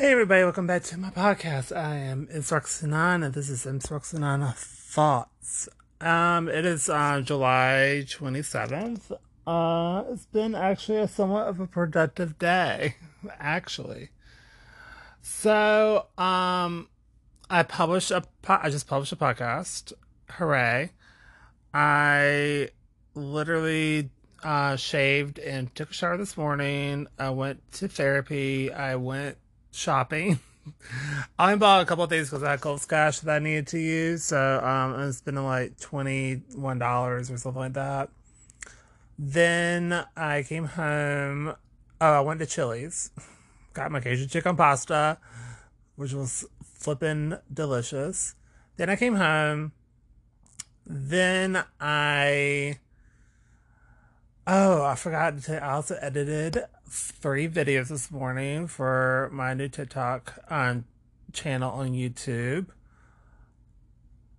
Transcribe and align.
Hey 0.00 0.12
everybody, 0.12 0.44
welcome 0.44 0.66
back 0.66 0.82
to 0.84 0.96
my 0.96 1.10
podcast. 1.10 1.76
I 1.76 1.94
am 1.96 2.26
Instructionana, 2.28 3.26
and 3.26 3.34
this 3.34 3.50
is 3.50 3.66
Instructionana 3.66 4.54
Thoughts. 4.54 5.68
Um, 6.00 6.48
it 6.48 6.64
is 6.64 6.88
uh, 6.88 7.20
July 7.20 8.06
27th. 8.06 9.12
Uh, 9.46 10.04
it's 10.10 10.24
been 10.24 10.54
actually 10.54 11.00
a 11.00 11.06
somewhat 11.06 11.48
of 11.48 11.60
a 11.60 11.66
productive 11.66 12.38
day, 12.38 12.94
actually. 13.38 14.08
So, 15.20 16.06
um, 16.16 16.88
I 17.50 17.62
published 17.62 18.10
a, 18.10 18.22
po- 18.40 18.60
I 18.62 18.70
just 18.70 18.86
published 18.86 19.12
a 19.12 19.16
podcast. 19.16 19.92
Hooray. 20.30 20.92
I 21.74 22.70
literally 23.14 24.08
uh, 24.42 24.76
shaved 24.76 25.38
and 25.38 25.74
took 25.74 25.90
a 25.90 25.92
shower 25.92 26.16
this 26.16 26.38
morning. 26.38 27.06
I 27.18 27.28
went 27.28 27.70
to 27.72 27.88
therapy. 27.88 28.72
I 28.72 28.96
went 28.96 29.36
shopping. 29.72 30.40
I 31.38 31.54
bought 31.56 31.82
a 31.82 31.84
couple 31.84 32.04
of 32.04 32.10
things 32.10 32.28
because 32.28 32.42
I 32.42 32.52
had 32.52 32.60
Kohl's 32.60 32.86
cash 32.86 33.20
that 33.20 33.36
I 33.36 33.38
needed 33.38 33.66
to 33.68 33.78
use. 33.78 34.24
So 34.24 34.58
um, 34.58 34.94
I 34.94 35.06
was 35.06 35.18
spending 35.18 35.44
like 35.44 35.76
$21 35.78 37.30
or 37.30 37.36
something 37.36 37.54
like 37.54 37.72
that. 37.74 38.10
Then 39.18 40.04
I 40.16 40.42
came 40.42 40.64
home. 40.64 41.54
Oh, 42.00 42.12
I 42.12 42.20
went 42.20 42.40
to 42.40 42.46
Chili's. 42.46 43.10
Got 43.72 43.92
my 43.92 44.00
Cajun 44.00 44.28
chicken 44.28 44.56
pasta, 44.56 45.18
which 45.96 46.12
was 46.12 46.46
flipping 46.64 47.34
delicious. 47.52 48.34
Then 48.76 48.88
I 48.88 48.96
came 48.96 49.16
home. 49.16 49.72
Then 50.86 51.62
I. 51.80 52.78
Oh, 54.46 54.82
I 54.82 54.94
forgot 54.94 55.38
to 55.42 55.62
I 55.62 55.72
also 55.72 55.98
edited 56.00 56.64
three 56.90 57.48
videos 57.48 57.88
this 57.88 58.10
morning 58.10 58.66
for 58.66 59.30
my 59.32 59.54
new 59.54 59.68
TikTok 59.68 60.38
um, 60.50 60.84
channel 61.32 61.70
on 61.70 61.92
YouTube. 61.92 62.66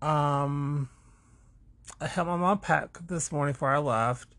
Um, 0.01 0.89
I 2.01 2.07
helped 2.07 2.27
my 2.27 2.35
mom 2.35 2.59
pack 2.59 2.97
this 3.07 3.31
morning 3.31 3.53
before 3.53 3.73
I 3.73 3.77
left. 3.77 4.35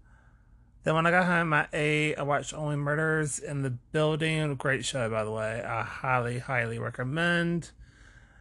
Then 0.85 0.95
when 0.95 1.07
I 1.07 1.11
got 1.11 1.25
home, 1.25 1.55
I 1.55 1.69
ate. 1.73 2.17
I 2.17 2.23
watched 2.23 2.53
Only 2.53 2.77
Murders 2.77 3.39
in 3.39 3.63
the 3.63 3.71
Building. 3.71 4.57
Great 4.57 4.85
show, 4.85 5.09
by 5.09 5.25
the 5.25 5.31
way. 5.31 5.63
I 5.63 5.83
highly, 5.83 6.39
highly 6.39 6.79
recommend. 6.79 7.71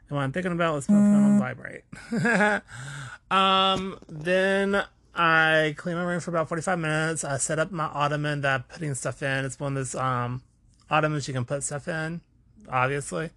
And 0.09 0.17
what 0.17 0.23
I'm 0.23 0.33
thinking 0.33 0.51
about, 0.51 0.73
let's 0.73 0.87
put 0.87 0.95
it 0.95 0.97
on 0.97 1.39
vibrate. 1.39 1.83
um, 3.31 3.99
then 4.09 4.83
I 5.13 5.73
clean 5.77 5.95
my 5.95 6.03
room 6.03 6.19
for 6.19 6.31
about 6.31 6.47
45 6.47 6.79
minutes. 6.79 7.23
I 7.23 7.37
set 7.37 7.59
up 7.59 7.71
my 7.71 7.85
ottoman 7.85 8.41
that 8.41 8.53
I'm 8.53 8.63
putting 8.63 8.93
stuff 8.95 9.21
in. 9.21 9.45
It's 9.45 9.59
one 9.59 9.73
of 9.73 9.75
those 9.75 9.95
um, 9.95 10.41
ottomans 10.89 11.27
you 11.27 11.33
can 11.33 11.45
put 11.45 11.63
stuff 11.63 11.87
in, 11.87 12.21
obviously. 12.69 13.29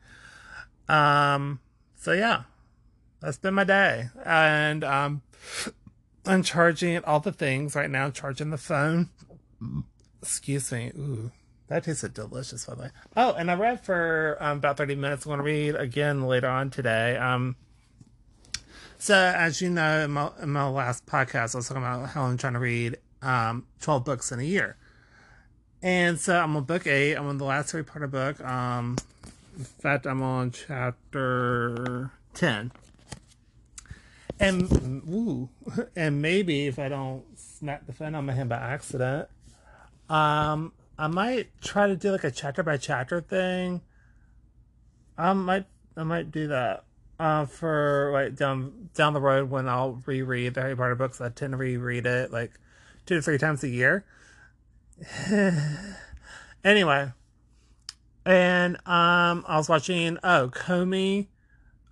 Um, 0.89 1.61
so 1.97 2.12
yeah, 2.12 2.42
that's 3.20 3.39
been 3.39 3.55
my 3.55 3.64
day. 3.64 4.08
And 4.25 4.84
um, 4.84 5.22
I'm 6.27 6.42
charging 6.42 7.02
all 7.05 7.20
the 7.20 7.33
things 7.33 7.75
right 7.75 7.91
now, 7.91 8.11
charging 8.11 8.50
the 8.50 8.58
phone. 8.58 9.08
Excuse 10.22 10.70
me. 10.70 10.92
Ooh, 10.97 11.33
that 11.69 11.84
tasted 11.84 12.14
delicious, 12.14 12.67
by 12.67 12.75
the 12.75 12.83
way. 12.83 12.91
Oh, 13.17 13.33
and 13.33 13.50
I 13.50 13.55
read 13.55 13.80
for 13.84 14.36
um, 14.41 14.58
about 14.58 14.77
30 14.77 14.95
minutes. 14.95 15.27
I'm 15.27 15.30
going 15.30 15.39
to 15.39 15.45
read 15.45 15.75
again 15.75 16.27
later 16.27 16.48
on 16.48 16.70
today. 16.70 17.17
Um, 17.17 17.56
so, 19.05 19.14
as 19.14 19.60
you 19.60 19.69
know, 19.69 20.06
in 20.06 20.12
my, 20.12 20.30
in 20.41 20.48
my 20.48 20.66
last 20.66 21.05
podcast, 21.05 21.55
I 21.55 21.58
was 21.58 21.69
talking 21.69 21.83
about 21.83 22.08
how 22.08 22.22
I'm 22.22 22.38
trying 22.38 22.55
to 22.55 22.58
read 22.58 22.97
um, 23.20 23.66
12 23.83 24.02
books 24.02 24.33
in 24.33 24.41
a 24.41 24.44
year. 24.44 24.78
And 25.83 26.19
so 26.19 26.41
I'm 26.41 26.56
on 26.56 26.64
book 26.64 26.86
eight. 26.86 27.14
I'm 27.14 27.27
on 27.27 27.36
the 27.36 27.44
last 27.44 27.72
part 27.72 28.02
of 28.02 28.11
book. 28.11 28.41
Um, 28.41 28.96
in 29.58 29.64
fact, 29.64 30.06
I'm 30.06 30.22
on 30.22 30.52
chapter 30.52 32.12
10. 32.33 32.72
And, 34.41 34.72
ooh, 35.06 35.50
and 35.94 36.22
maybe 36.22 36.67
if 36.67 36.78
I 36.78 36.89
don't 36.89 37.24
smack 37.39 37.86
the 37.86 37.92
phone 37.92 38.14
on 38.14 38.24
my 38.24 38.33
hand 38.33 38.48
by 38.48 38.57
accident, 38.57 39.28
um, 40.08 40.73
I 40.98 41.08
might 41.08 41.48
try 41.61 41.89
to 41.89 41.96
do 41.96 42.11
like 42.11 42.24
a 42.24 42.30
chapter 42.30 42.62
by 42.62 42.78
chapter 42.78 43.20
thing. 43.20 43.83
I 45.18 45.34
might, 45.34 45.67
I 45.95 46.05
might 46.05 46.33
do 46.33 46.48
that 46.48 46.84
uh, 47.19 47.47
for 47.47 48.11
like 48.13 48.36
down 48.36 48.91
down 48.95 49.13
the 49.13 49.20
road 49.20 49.51
when 49.51 49.69
I'll 49.69 50.02
reread 50.07 50.55
the 50.55 50.63
Harry 50.63 50.77
Potter 50.77 50.95
books. 50.95 51.20
I 51.20 51.29
tend 51.29 51.52
to 51.52 51.57
reread 51.57 52.07
it 52.07 52.33
like 52.33 52.52
two 53.07 53.17
to 53.17 53.23
three 53.23 53.39
times 53.39 53.63
a 53.63 53.69
year. 53.69 54.05
anyway, 56.64 57.13
and 58.25 58.77
um, 58.86 59.45
I 59.47 59.57
was 59.57 59.69
watching 59.69 60.19
oh 60.25 60.51
Komi 60.52 61.29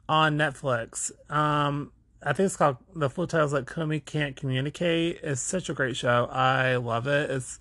on 0.08 0.36
Netflix. 0.36 1.10
Um, 1.30 1.92
I 2.22 2.32
think 2.32 2.46
it's 2.46 2.56
called 2.56 2.76
the 2.94 3.10
full 3.10 3.26
title 3.26 3.46
is 3.46 3.52
like 3.52 3.66
Komi 3.66 4.04
Can't 4.04 4.36
Communicate. 4.36 5.20
It's 5.22 5.40
such 5.40 5.68
a 5.68 5.74
great 5.74 5.96
show. 5.96 6.28
I 6.30 6.76
love 6.76 7.06
it. 7.06 7.30
It's 7.30 7.58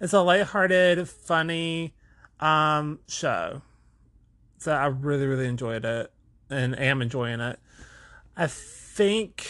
it's 0.00 0.12
a 0.12 0.20
lighthearted, 0.20 1.08
funny 1.08 1.94
um 2.40 3.00
show. 3.06 3.62
So 4.58 4.72
I 4.72 4.86
really 4.86 5.26
really 5.26 5.46
enjoyed 5.46 5.84
it 5.84 6.12
and 6.52 6.78
am 6.78 7.02
enjoying 7.02 7.40
it. 7.40 7.58
I 8.36 8.46
think 8.46 9.48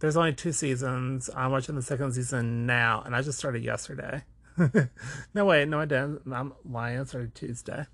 there's 0.00 0.16
only 0.16 0.32
two 0.32 0.52
seasons. 0.52 1.30
I'm 1.34 1.50
watching 1.50 1.74
the 1.74 1.82
second 1.82 2.12
season 2.12 2.66
now, 2.66 3.02
and 3.04 3.14
I 3.14 3.22
just 3.22 3.38
started 3.38 3.62
yesterday. 3.62 4.24
no, 5.34 5.44
wait, 5.44 5.68
no, 5.68 5.80
I 5.80 5.84
didn't. 5.84 6.22
I'm 6.32 6.54
lying. 6.64 6.98
I 6.98 7.04
started 7.04 7.34
Tuesday. 7.34 7.86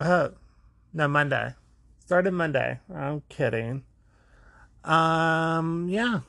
Oh, 0.00 0.32
no, 0.92 1.08
Monday. 1.08 1.54
Started 2.00 2.32
Monday. 2.32 2.80
I'm 2.94 3.22
kidding. 3.28 3.84
Um, 4.84 5.88
yeah. 5.88 6.20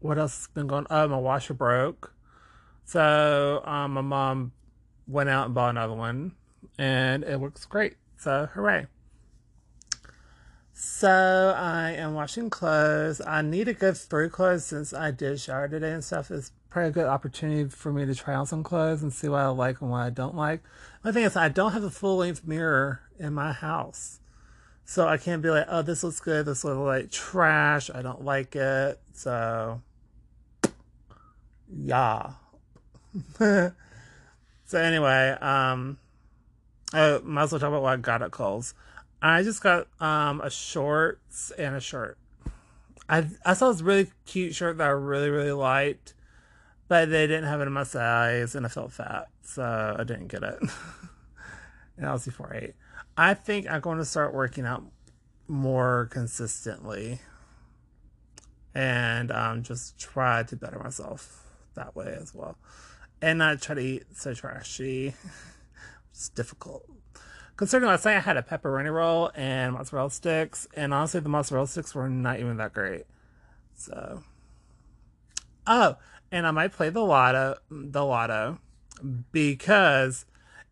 What 0.00 0.18
else 0.18 0.36
has 0.38 0.48
been 0.48 0.66
going? 0.66 0.86
On 0.88 1.04
oh, 1.04 1.08
my 1.08 1.18
washer 1.18 1.54
broke. 1.54 2.14
So, 2.84 3.62
um, 3.64 3.92
my 3.92 4.00
mom 4.00 4.52
went 5.06 5.28
out 5.28 5.46
and 5.46 5.54
bought 5.54 5.70
another 5.70 5.94
one, 5.94 6.32
and 6.78 7.22
it 7.24 7.38
works 7.38 7.64
great. 7.64 7.94
So, 8.22 8.48
hooray. 8.54 8.86
So, 10.72 11.56
I 11.58 11.90
am 11.90 12.14
washing 12.14 12.50
clothes. 12.50 13.20
I 13.20 13.42
need 13.42 13.64
to 13.64 13.72
go 13.72 13.92
through 13.92 14.28
clothes 14.28 14.64
since 14.64 14.94
I 14.94 15.10
did 15.10 15.40
shower 15.40 15.66
today 15.66 15.90
and 15.90 16.04
stuff. 16.04 16.30
It's 16.30 16.52
probably 16.70 16.90
a 16.90 16.92
good 16.92 17.06
opportunity 17.06 17.68
for 17.68 17.92
me 17.92 18.06
to 18.06 18.14
try 18.14 18.34
on 18.34 18.46
some 18.46 18.62
clothes 18.62 19.02
and 19.02 19.12
see 19.12 19.28
what 19.28 19.40
I 19.40 19.48
like 19.48 19.80
and 19.80 19.90
what 19.90 20.02
I 20.02 20.10
don't 20.10 20.36
like. 20.36 20.62
The 21.02 21.12
thing 21.12 21.24
is, 21.24 21.34
I 21.34 21.48
don't 21.48 21.72
have 21.72 21.82
a 21.82 21.90
full 21.90 22.18
length 22.18 22.46
mirror 22.46 23.00
in 23.18 23.34
my 23.34 23.50
house. 23.50 24.20
So, 24.84 25.08
I 25.08 25.16
can't 25.16 25.42
be 25.42 25.50
like, 25.50 25.66
oh, 25.68 25.82
this 25.82 26.04
looks 26.04 26.20
good. 26.20 26.46
This 26.46 26.62
looks 26.62 26.78
like 26.78 27.10
trash. 27.10 27.90
I 27.92 28.02
don't 28.02 28.24
like 28.24 28.54
it. 28.54 29.00
So, 29.14 29.82
yeah. 31.76 32.34
so, 33.40 33.72
anyway, 34.74 35.36
um, 35.40 35.98
I 36.92 37.18
might 37.24 37.44
as 37.44 37.52
well 37.52 37.60
talk 37.60 37.68
about 37.68 37.82
what 37.82 37.92
I 37.92 37.96
got 37.96 38.22
at 38.22 38.30
Kohl's. 38.30 38.74
I 39.20 39.42
just 39.42 39.62
got 39.62 39.86
um 40.00 40.40
a 40.40 40.50
shorts 40.50 41.52
and 41.56 41.76
a 41.76 41.80
shirt. 41.80 42.18
I 43.08 43.28
I 43.44 43.54
saw 43.54 43.70
this 43.70 43.80
really 43.80 44.10
cute 44.26 44.54
shirt 44.54 44.78
that 44.78 44.88
I 44.88 44.90
really 44.90 45.30
really 45.30 45.52
liked, 45.52 46.14
but 46.88 47.08
they 47.08 47.26
didn't 47.26 47.48
have 47.48 47.60
it 47.60 47.66
in 47.66 47.72
my 47.72 47.84
size, 47.84 48.54
and 48.54 48.66
I 48.66 48.68
felt 48.68 48.92
fat, 48.92 49.28
so 49.42 49.96
I 49.98 50.04
didn't 50.04 50.28
get 50.28 50.42
it. 50.42 50.58
and 51.96 52.06
I 52.06 52.12
was 52.12 52.24
before 52.24 52.52
eight. 52.54 52.74
I 53.16 53.34
think 53.34 53.70
I'm 53.70 53.80
going 53.80 53.98
to 53.98 54.04
start 54.04 54.34
working 54.34 54.66
out 54.66 54.84
more 55.46 56.08
consistently, 56.10 57.20
and 58.74 59.30
um 59.30 59.62
just 59.62 59.98
try 59.98 60.42
to 60.42 60.56
better 60.56 60.78
myself 60.78 61.46
that 61.74 61.94
way 61.94 62.16
as 62.20 62.34
well, 62.34 62.58
and 63.22 63.38
not 63.38 63.62
try 63.62 63.76
to 63.76 63.80
eat 63.80 64.04
so 64.14 64.34
trashy. 64.34 65.14
It's 66.12 66.28
difficult. 66.28 66.84
Considering 67.56 67.90
last 67.90 68.04
night 68.04 68.16
I 68.16 68.20
had 68.20 68.36
a 68.36 68.42
pepperoni 68.42 68.92
roll 68.92 69.30
and 69.34 69.74
mozzarella 69.74 70.10
sticks, 70.10 70.66
and 70.74 70.94
honestly, 70.94 71.20
the 71.20 71.28
mozzarella 71.28 71.66
sticks 71.66 71.94
were 71.94 72.08
not 72.08 72.40
even 72.40 72.56
that 72.58 72.72
great. 72.72 73.04
So, 73.74 74.22
oh, 75.66 75.96
and 76.30 76.46
I 76.46 76.50
might 76.50 76.72
play 76.72 76.90
the 76.90 77.00
lotto, 77.00 77.56
the 77.70 78.04
lotto, 78.04 78.58
because 79.32 80.24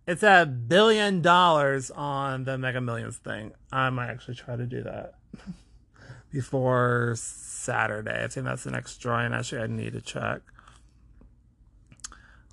it's 0.06 0.22
a 0.22 0.46
billion 0.46 1.20
dollars 1.22 1.90
on 1.90 2.44
the 2.44 2.56
Mega 2.56 2.80
Millions 2.80 3.16
thing. 3.18 3.52
I 3.70 3.90
might 3.90 4.08
actually 4.08 4.34
try 4.34 4.56
to 4.56 4.66
do 4.66 4.82
that 4.82 5.14
before 6.32 7.14
Saturday. 7.16 8.24
I 8.24 8.28
think 8.28 8.46
that's 8.46 8.64
the 8.64 8.70
next 8.70 8.96
drawing. 8.98 9.32
Actually, 9.32 9.62
I 9.62 9.66
need 9.66 9.92
to 9.92 10.00
check. 10.00 10.40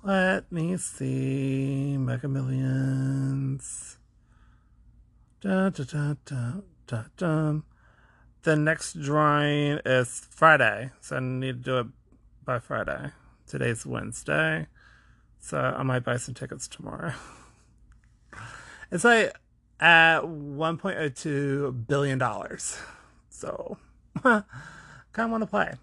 Let 0.04 0.52
me 0.52 0.76
see. 0.76 1.96
Mega 1.98 2.28
Millions. 2.28 3.98
Da, 5.40 5.70
da, 5.70 6.14
da, 6.24 6.52
da, 6.86 7.02
da. 7.16 7.54
The 8.42 8.56
next 8.56 9.00
drawing 9.02 9.80
is 9.84 10.24
Friday, 10.30 10.90
so 11.00 11.16
I 11.16 11.20
need 11.20 11.64
to 11.64 11.70
do 11.70 11.78
it 11.78 11.86
by 12.44 12.60
Friday. 12.60 13.10
Today's 13.48 13.84
Wednesday, 13.84 14.68
so 15.40 15.58
I 15.58 15.82
might 15.82 16.04
buy 16.04 16.16
some 16.16 16.34
tickets 16.34 16.68
tomorrow. 16.68 17.12
It's 18.90 19.04
like 19.04 19.34
at 19.80 20.20
1.02 20.22 21.86
billion 21.86 22.18
dollars. 22.18 22.78
So, 23.28 23.76
kind 24.22 24.44
of 25.18 25.30
want 25.30 25.42
to 25.42 25.46
play. 25.46 25.74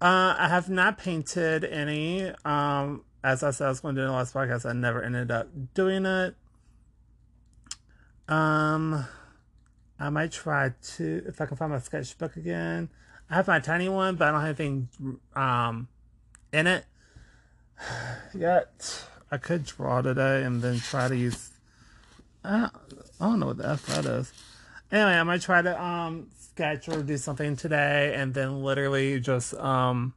Uh, 0.00 0.36
I 0.38 0.48
have 0.48 0.68
not 0.68 0.98
painted 0.98 1.64
any. 1.64 2.30
Um, 2.44 3.04
as 3.24 3.42
I 3.42 3.50
said, 3.50 3.66
I 3.66 3.68
was 3.70 3.80
going 3.80 3.94
to 3.94 4.02
do 4.02 4.04
in 4.04 4.08
the 4.10 4.16
last 4.16 4.34
podcast. 4.34 4.68
I 4.68 4.72
never 4.72 5.02
ended 5.02 5.30
up 5.30 5.48
doing 5.74 6.04
it. 6.04 6.34
Um, 8.28 9.06
I 9.98 10.10
might 10.10 10.32
try 10.32 10.72
to 10.96 11.22
if 11.26 11.40
I 11.40 11.46
can 11.46 11.56
find 11.56 11.72
my 11.72 11.78
sketchbook 11.78 12.36
again. 12.36 12.90
I 13.30 13.36
have 13.36 13.46
my 13.46 13.58
tiny 13.58 13.88
one, 13.88 14.16
but 14.16 14.28
I 14.28 14.30
don't 14.32 14.40
have 14.40 14.60
anything 14.60 14.88
um 15.34 15.88
in 16.52 16.66
it 16.66 16.84
yet. 18.34 19.04
I 19.30 19.38
could 19.38 19.64
draw 19.64 20.02
today 20.02 20.42
and 20.44 20.62
then 20.62 20.78
try 20.78 21.08
to 21.08 21.16
use. 21.16 21.50
I 22.44 22.70
don't 23.18 23.40
know 23.40 23.46
what 23.46 23.56
the 23.58 23.68
f 23.68 23.86
that 23.86 24.04
is. 24.04 24.32
Anyway, 24.92 25.10
I 25.10 25.22
might 25.22 25.40
try 25.40 25.62
to 25.62 25.82
um 25.82 26.28
sketch 26.56 26.88
or 26.88 27.02
do 27.02 27.18
something 27.18 27.54
today, 27.54 28.14
and 28.16 28.32
then 28.32 28.62
literally 28.62 29.20
just 29.20 29.52
um 29.54 30.14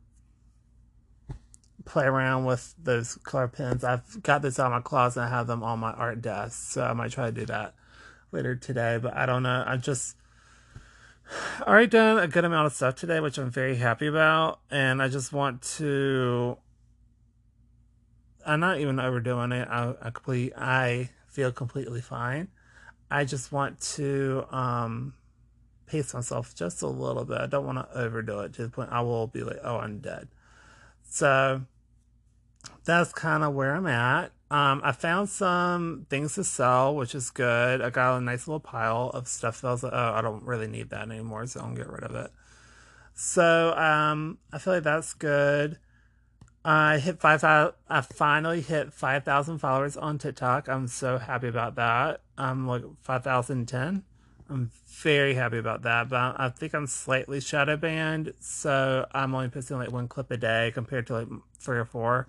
play 1.84 2.06
around 2.06 2.46
with 2.46 2.74
those 2.82 3.16
color 3.24 3.50
pens. 3.50 3.84
I've 3.84 4.24
got 4.24 4.42
this 4.42 4.58
out 4.58 4.68
of 4.68 4.72
my 4.72 4.80
closet. 4.80 5.22
I 5.22 5.28
have 5.28 5.48
them 5.48 5.64
on 5.64 5.80
my 5.80 5.92
art 5.92 6.22
desk, 6.22 6.72
so 6.72 6.84
I 6.84 6.94
might 6.94 7.12
try 7.12 7.26
to 7.26 7.32
do 7.34 7.46
that 7.48 7.74
later 8.32 8.56
today. 8.56 9.00
But 9.02 9.18
I 9.18 9.26
don't 9.26 9.44
know. 9.44 9.66
I 9.68 9.76
just 9.76 10.16
already 11.62 11.88
done 11.88 12.20
a 12.20 12.28
good 12.28 12.46
amount 12.46 12.68
of 12.68 12.74
stuff 12.74 12.96
today, 12.96 13.20
which 13.20 13.38
I'm 13.38 13.52
very 13.52 13.76
happy 13.76 14.08
about, 14.08 14.62
and 14.72 15.02
I 15.02 15.10
just 15.10 15.34
want 15.34 15.62
to 15.78 16.58
I'm 18.46 18.62
not 18.62 18.80
even 18.80 18.98
overdoing 18.98 19.52
it. 19.52 19.68
I, 19.68 19.94
I 20.02 20.10
complete. 20.12 20.54
I 20.58 21.10
feel 21.28 21.52
completely 21.52 22.00
fine. 22.00 22.48
I 23.12 23.26
just 23.26 23.52
want 23.52 23.82
to 23.96 24.46
um, 24.52 25.14
pace 25.90 26.14
myself 26.14 26.56
just 26.56 26.82
a 26.82 26.88
little 26.88 27.26
bit. 27.26 27.40
I 27.40 27.48
don't 27.48 27.66
want 27.66 27.78
to 27.78 27.98
overdo 27.98 28.40
it 28.42 28.54
to 28.54 28.64
the 28.64 28.70
point 28.70 28.90
I 28.92 29.02
will 29.02 29.28
be 29.28 29.44
like, 29.44 29.60
oh, 29.64 29.78
I'm 29.78 30.00
dead. 30.00 30.28
So 31.10 31.62
that's 32.86 33.12
kind 33.14 33.44
of 33.44 33.54
where 33.54 33.76
I'm 33.76 33.88
at. 33.88 34.32
Um, 34.52 34.82
I 34.84 34.92
found 34.92 35.30
some 35.30 36.08
things 36.10 36.36
to 36.36 36.44
sell, 36.44 36.96
which 36.96 37.14
is 37.14 37.30
good. 37.30 37.82
I 37.82 37.90
got 37.90 38.18
a 38.18 38.22
nice 38.22 38.48
little 38.48 38.60
pile 38.60 39.12
of 39.14 39.28
stuff 39.28 39.62
that 39.62 39.68
I 39.68 39.72
was 39.72 39.84
like, 39.84 39.94
oh, 39.94 40.14
I 40.16 40.22
don't 40.22 40.44
really 40.44 40.68
need 40.68 40.90
that 40.90 41.10
anymore, 41.10 41.46
so 41.46 41.62
I'll 41.62 41.76
get 41.76 41.88
rid 41.88 42.04
of 42.04 42.16
it. 42.16 42.32
So 43.14 43.76
um, 43.76 44.40
I 44.52 44.58
feel 44.58 44.74
like 44.74 44.84
that's 44.84 45.14
good. 45.14 45.78
I 46.64 46.98
hit 47.00 47.20
five. 47.20 47.44
I 47.44 48.02
finally 48.02 48.62
hit 48.62 48.94
five 48.94 49.24
thousand 49.24 49.60
followers 49.60 49.96
on 49.96 50.18
TikTok. 50.18 50.68
I'm 50.68 50.88
so 50.88 51.18
happy 51.18 51.48
about 51.48 51.76
that. 51.76 52.22
I'm 52.38 52.68
like 52.68 52.84
five 53.02 53.24
thousand 53.24 53.68
ten. 53.68 54.04
I'm 54.50 54.72
very 54.88 55.36
happy 55.36 55.58
about 55.58 55.84
that. 55.84 56.10
But 56.10 56.40
I 56.40 56.50
think 56.50 56.74
I'm 56.74 56.88
slightly 56.88 57.40
shadow 57.40 57.78
banned, 57.78 58.34
so 58.40 59.06
I'm 59.12 59.36
only 59.36 59.50
posting 59.50 59.78
like 59.78 59.92
one 59.92 60.08
clip 60.08 60.32
a 60.32 60.38
day 60.38 60.72
compared 60.74 61.08
to 61.08 61.14
like 61.14 61.28
three 61.60 61.78
or 61.78 61.86
four. 61.86 62.28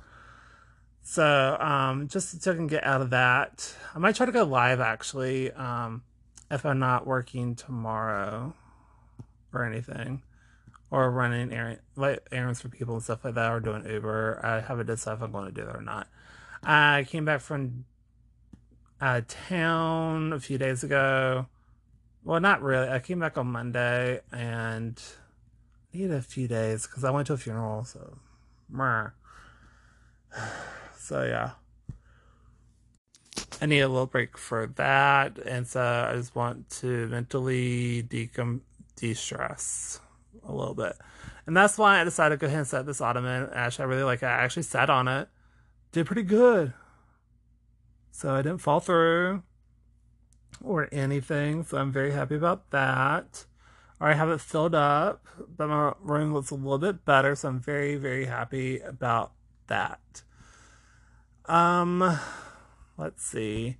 So 1.03 1.57
um, 1.59 2.09
just 2.09 2.43
so 2.43 2.53
I 2.53 2.55
can 2.55 2.67
get 2.67 2.85
out 2.85 3.01
of 3.01 3.11
that, 3.11 3.75
I 3.95 3.99
might 3.99 4.17
try 4.17 4.27
to 4.27 4.33
go 4.33 4.45
live 4.45 4.81
actually 4.81 5.51
um, 5.53 6.03
if 6.51 6.67
I'm 6.67 6.79
not 6.79 7.07
working 7.07 7.55
tomorrow 7.55 8.55
or 9.53 9.65
anything 9.65 10.23
or 10.91 11.11
running 11.11 11.53
errand, 11.53 11.81
like 11.97 12.27
errands 12.33 12.61
for 12.61 12.69
people 12.69 12.95
and 12.95 13.03
stuff 13.03 13.25
like 13.25 13.35
that, 13.35 13.51
or 13.51 13.61
doing 13.61 13.89
Uber. 13.89 14.41
I 14.45 14.61
haven't 14.61 14.87
decided 14.87 15.19
if 15.19 15.23
I'm 15.23 15.33
going 15.33 15.47
to 15.47 15.53
do 15.53 15.65
that 15.65 15.77
or 15.77 15.83
not. 15.83 16.09
I 16.63 17.07
came 17.09 17.25
back 17.25 17.41
from 17.41 17.85
uh, 19.01 19.23
town 19.27 20.33
a 20.33 20.41
few 20.41 20.59
days 20.59 20.85
ago. 20.85 21.47
Well, 22.25 22.41
not 22.41 22.63
really. 22.63 22.89
I 22.89 22.99
came 22.99 23.21
back 23.21 23.39
on 23.39 23.47
Monday 23.47 24.21
and 24.31 25.01
needed 25.93 26.13
a 26.13 26.23
few 26.23 26.47
days 26.47 26.87
because 26.87 27.05
I 27.05 27.11
went 27.11 27.27
to 27.29 27.33
a 27.33 27.39
funeral. 27.39 27.85
So, 27.85 28.19
so 30.97 31.25
yeah. 31.25 31.53
I 33.63 33.67
need 33.67 33.81
a 33.81 33.89
little 33.89 34.07
break 34.07 34.39
for 34.39 34.69
that, 34.77 35.39
and 35.39 35.67
so 35.67 35.83
I 35.83 36.17
just 36.17 36.35
want 36.35 36.71
to 36.81 37.09
mentally 37.09 38.03
decom 38.03 38.61
de-stress 38.97 40.01
a 40.47 40.53
little 40.53 40.75
bit. 40.75 40.97
And 41.47 41.55
that's 41.55 41.77
why 41.77 42.01
I 42.01 42.05
decided 42.05 42.37
to 42.37 42.41
go 42.41 42.47
ahead 42.47 42.61
and 42.61 42.67
set 42.67 42.87
this 42.87 43.03
ottoman. 43.03 43.51
Actually, 43.53 43.83
I 43.83 43.89
really 43.89 44.03
like 44.03 44.23
it. 44.23 44.27
I 44.27 44.45
actually 44.45 44.63
sat 44.63 44.89
on 44.89 45.09
it. 45.09 45.29
Did 45.93 46.07
pretty 46.07 46.23
good. 46.23 46.73
So 48.13 48.35
I 48.35 48.43
didn't 48.43 48.59
fall 48.59 48.81
through 48.81 49.43
or 50.63 50.89
anything. 50.93 51.65
So 51.65 51.79
I'm 51.79 51.93
very 51.93 52.13
happy 52.13 52.37
about 52.37 52.71
that. 52.71 53.45
I 54.01 54.15
have 54.15 54.31
it 54.31 54.41
filled 54.41 54.75
up, 54.75 55.27
but 55.57 55.69
my 55.69 55.93
room 56.01 56.33
looks 56.33 56.51
a 56.51 56.55
little 56.55 56.79
bit 56.79 57.05
better. 57.05 57.35
So 57.35 57.49
I'm 57.49 57.61
very, 57.61 57.97
very 57.97 58.27
happy 58.27 58.81
about 58.81 59.33
that. 59.67 60.23
Um, 61.47 62.19
let's 62.97 63.25
see. 63.25 63.77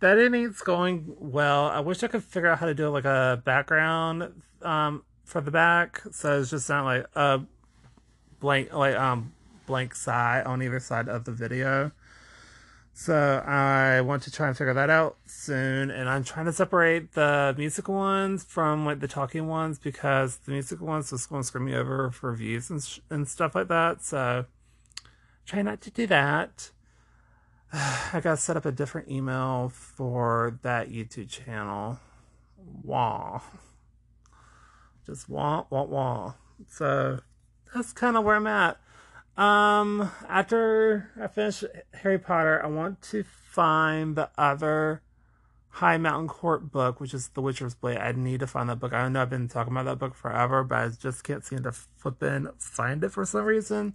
That 0.00 0.16
editing's 0.16 0.60
going 0.62 1.14
well. 1.18 1.66
I 1.66 1.80
wish 1.80 2.02
I 2.02 2.08
could 2.08 2.24
figure 2.24 2.48
out 2.48 2.58
how 2.58 2.66
to 2.66 2.74
do 2.74 2.88
like 2.88 3.04
a 3.04 3.42
background 3.44 4.42
um 4.62 5.04
for 5.24 5.40
the 5.40 5.50
back, 5.50 6.02
so 6.10 6.40
it's 6.40 6.50
just 6.50 6.68
not 6.68 6.84
like 6.84 7.06
a 7.14 7.42
blank 8.40 8.72
like 8.72 8.96
um 8.96 9.32
blank 9.66 9.94
side 9.94 10.44
on 10.44 10.62
either 10.62 10.80
side 10.80 11.08
of 11.08 11.24
the 11.24 11.32
video. 11.32 11.92
So 12.92 13.42
I 13.46 14.02
want 14.02 14.22
to 14.24 14.30
try 14.30 14.48
and 14.48 14.56
figure 14.56 14.74
that 14.74 14.90
out 14.90 15.16
soon, 15.24 15.90
and 15.90 16.08
I'm 16.08 16.22
trying 16.22 16.46
to 16.46 16.52
separate 16.52 17.12
the 17.12 17.54
musical 17.56 17.94
ones 17.94 18.44
from 18.44 18.84
like 18.84 19.00
the 19.00 19.08
talking 19.08 19.48
ones 19.48 19.78
because 19.78 20.36
the 20.38 20.52
musical 20.52 20.86
ones 20.86 21.10
just 21.10 21.30
going 21.30 21.42
to 21.42 21.46
screw 21.46 21.62
me 21.62 21.74
over 21.74 22.10
for 22.10 22.34
views 22.34 22.68
and 22.68 22.82
sh- 22.82 22.98
and 23.08 23.26
stuff 23.26 23.54
like 23.54 23.68
that. 23.68 24.02
So 24.02 24.44
try 25.46 25.62
not 25.62 25.80
to 25.82 25.90
do 25.90 26.06
that. 26.08 26.70
I 27.72 28.20
gotta 28.22 28.36
set 28.36 28.56
up 28.56 28.66
a 28.66 28.72
different 28.72 29.08
email 29.08 29.70
for 29.70 30.58
that 30.62 30.90
YouTube 30.90 31.30
channel. 31.30 32.00
Wow 32.82 33.42
just 35.10 35.28
wah 35.28 35.64
wah 35.70 35.82
wah. 35.82 36.34
So 36.68 37.20
that's 37.74 37.92
kind 37.92 38.16
of 38.16 38.24
where 38.24 38.36
I'm 38.36 38.46
at. 38.46 38.78
Um, 39.40 40.10
after 40.28 41.10
I 41.18 41.26
finish 41.28 41.64
Harry 41.94 42.18
Potter, 42.18 42.62
I 42.62 42.66
want 42.66 43.00
to 43.04 43.22
find 43.22 44.14
the 44.14 44.28
other 44.36 45.00
High 45.70 45.96
Mountain 45.96 46.28
Court 46.28 46.70
book, 46.70 47.00
which 47.00 47.14
is 47.14 47.28
The 47.28 47.40
Witcher's 47.40 47.74
Blade. 47.74 47.96
I 47.96 48.12
need 48.12 48.40
to 48.40 48.46
find 48.46 48.68
that 48.68 48.80
book. 48.80 48.92
I 48.92 49.08
know 49.08 49.22
I've 49.22 49.30
been 49.30 49.48
talking 49.48 49.72
about 49.72 49.86
that 49.86 49.98
book 49.98 50.14
forever, 50.14 50.62
but 50.62 50.78
I 50.78 50.88
just 50.90 51.24
can't 51.24 51.42
seem 51.42 51.62
to 51.62 51.72
flip 51.72 52.22
in 52.22 52.50
find 52.58 53.02
it 53.02 53.12
for 53.12 53.24
some 53.24 53.46
reason, 53.46 53.94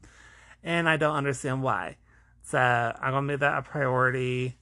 and 0.63 0.89
I 0.89 0.97
don't 0.97 1.15
understand 1.15 1.61
why. 1.61 1.97
So 2.41 2.57
I'm 2.57 3.11
gonna 3.11 3.21
make 3.21 3.39
that 3.41 3.59
a 3.59 3.61
priority 3.61 4.57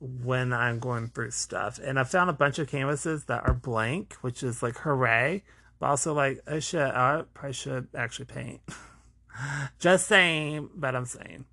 when 0.00 0.52
I'm 0.52 0.80
going 0.80 1.08
through 1.08 1.30
stuff. 1.30 1.80
And 1.82 1.98
I 1.98 2.04
found 2.04 2.28
a 2.28 2.34
bunch 2.34 2.58
of 2.58 2.68
canvases 2.68 3.24
that 3.24 3.48
are 3.48 3.54
blank, 3.54 4.16
which 4.20 4.42
is 4.42 4.62
like 4.62 4.76
hooray. 4.76 5.44
But 5.78 5.86
also 5.86 6.12
like, 6.12 6.40
oh 6.46 6.60
shit, 6.60 6.82
I 6.82 7.24
probably 7.32 7.54
should 7.54 7.88
actually 7.94 8.26
paint. 8.26 8.60
Just 9.78 10.06
saying, 10.06 10.70
but 10.74 10.94
I'm 10.94 11.06
saying. 11.06 11.44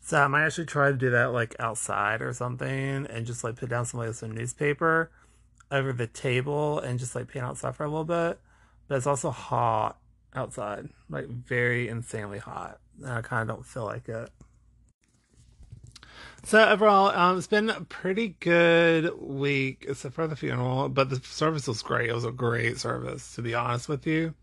So 0.00 0.18
I 0.18 0.26
might 0.26 0.46
actually 0.46 0.64
try 0.66 0.90
to 0.90 0.96
do 0.96 1.10
that 1.10 1.32
like 1.32 1.54
outside 1.58 2.22
or 2.22 2.32
something 2.32 2.68
and 2.70 3.26
just 3.26 3.44
like 3.44 3.56
put 3.56 3.68
down 3.68 3.84
some 3.84 4.00
like 4.00 4.14
some 4.14 4.32
newspaper 4.32 5.10
over 5.70 5.92
the 5.92 6.06
table 6.06 6.78
and 6.78 6.98
just 6.98 7.14
like 7.14 7.28
paint 7.28 7.44
outside 7.44 7.76
for 7.76 7.84
a 7.84 7.88
little 7.88 8.04
bit. 8.04 8.40
But 8.86 8.96
it's 8.96 9.06
also 9.06 9.30
hot 9.30 9.98
outside, 10.34 10.88
like 11.10 11.28
very 11.28 11.88
insanely 11.88 12.38
hot. 12.38 12.80
And 13.02 13.12
I 13.12 13.20
kind 13.20 13.42
of 13.42 13.54
don't 13.54 13.66
feel 13.66 13.84
like 13.84 14.08
it. 14.08 14.30
So 16.44 16.66
overall, 16.66 17.08
um, 17.08 17.36
it's 17.36 17.46
been 17.46 17.68
a 17.68 17.82
pretty 17.82 18.28
good 18.40 19.12
week, 19.20 19.84
except 19.86 20.14
for 20.14 20.26
the 20.26 20.36
funeral. 20.36 20.88
But 20.88 21.10
the 21.10 21.16
service 21.16 21.68
was 21.68 21.82
great. 21.82 22.08
It 22.08 22.14
was 22.14 22.24
a 22.24 22.32
great 22.32 22.78
service, 22.78 23.34
to 23.34 23.42
be 23.42 23.54
honest 23.54 23.90
with 23.90 24.06
you. 24.06 24.34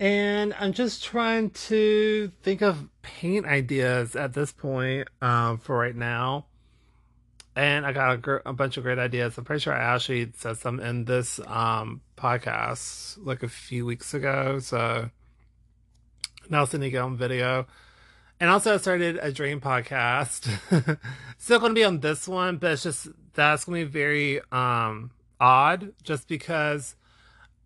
And 0.00 0.54
I'm 0.58 0.72
just 0.72 1.04
trying 1.04 1.50
to 1.50 2.32
think 2.42 2.62
of 2.62 2.88
paint 3.02 3.44
ideas 3.44 4.16
at 4.16 4.32
this 4.32 4.50
point 4.50 5.08
um, 5.20 5.58
for 5.58 5.76
right 5.76 5.94
now. 5.94 6.46
And 7.54 7.84
I 7.84 7.92
got 7.92 8.14
a, 8.14 8.16
gr- 8.16 8.38
a, 8.46 8.54
bunch 8.54 8.78
of 8.78 8.84
great 8.84 8.98
ideas. 8.98 9.36
I'm 9.36 9.44
pretty 9.44 9.60
sure 9.60 9.74
I 9.74 9.94
actually 9.94 10.32
said 10.36 10.56
some 10.56 10.80
in 10.80 11.04
this 11.04 11.38
um, 11.46 12.00
podcast 12.16 13.18
like 13.22 13.42
a 13.42 13.48
few 13.48 13.84
weeks 13.84 14.14
ago. 14.14 14.58
So 14.60 15.10
now 16.48 16.62
it's 16.62 16.72
going 16.72 16.90
to 16.90 16.96
on 16.96 17.18
video. 17.18 17.66
And 18.40 18.48
also, 18.48 18.72
I 18.72 18.78
started 18.78 19.18
a 19.20 19.30
dream 19.30 19.60
podcast. 19.60 20.48
Still 21.36 21.58
going 21.58 21.72
to 21.72 21.78
be 21.78 21.84
on 21.84 22.00
this 22.00 22.26
one, 22.26 22.56
but 22.56 22.72
it's 22.72 22.84
just 22.84 23.08
that's 23.34 23.66
going 23.66 23.82
to 23.82 23.86
be 23.86 23.92
very 23.92 24.40
um, 24.50 25.10
odd, 25.38 25.92
just 26.02 26.26
because 26.26 26.96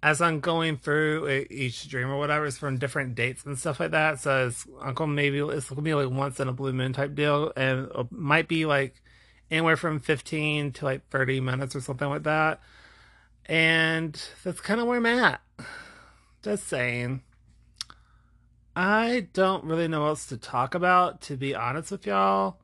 as 0.04 0.20
I'm 0.20 0.40
going 0.40 0.76
through 0.76 1.46
each 1.48 1.88
dream 1.88 2.10
or 2.10 2.18
whatever, 2.18 2.44
it's 2.44 2.58
from 2.58 2.76
different 2.76 3.14
dates 3.14 3.46
and 3.46 3.58
stuff 3.58 3.80
like 3.80 3.92
that. 3.92 4.20
So 4.20 4.48
it's 4.48 4.66
Uncle 4.82 5.06
maybe 5.06 5.38
it's 5.38 5.70
gonna 5.70 5.80
be 5.80 5.94
like 5.94 6.10
once 6.10 6.38
in 6.38 6.46
a 6.46 6.52
blue 6.52 6.74
moon 6.74 6.92
type 6.92 7.14
deal, 7.14 7.54
and 7.56 7.88
it 7.90 8.12
might 8.12 8.46
be 8.46 8.66
like 8.66 9.00
anywhere 9.50 9.78
from 9.78 10.00
15 10.00 10.72
to 10.72 10.84
like 10.84 11.08
30 11.08 11.40
minutes 11.40 11.74
or 11.74 11.80
something 11.80 12.06
like 12.06 12.24
that. 12.24 12.60
And 13.46 14.22
that's 14.44 14.60
kind 14.60 14.78
of 14.78 14.88
where 14.88 14.98
I'm 14.98 15.06
at. 15.06 15.40
Just 16.42 16.68
saying. 16.68 17.22
I 18.76 19.28
don't 19.32 19.64
really 19.64 19.88
know 19.88 20.02
what 20.02 20.08
else 20.08 20.26
to 20.26 20.36
talk 20.36 20.74
about, 20.74 21.22
to 21.22 21.38
be 21.38 21.54
honest 21.54 21.90
with 21.90 22.06
y'all. 22.06 22.58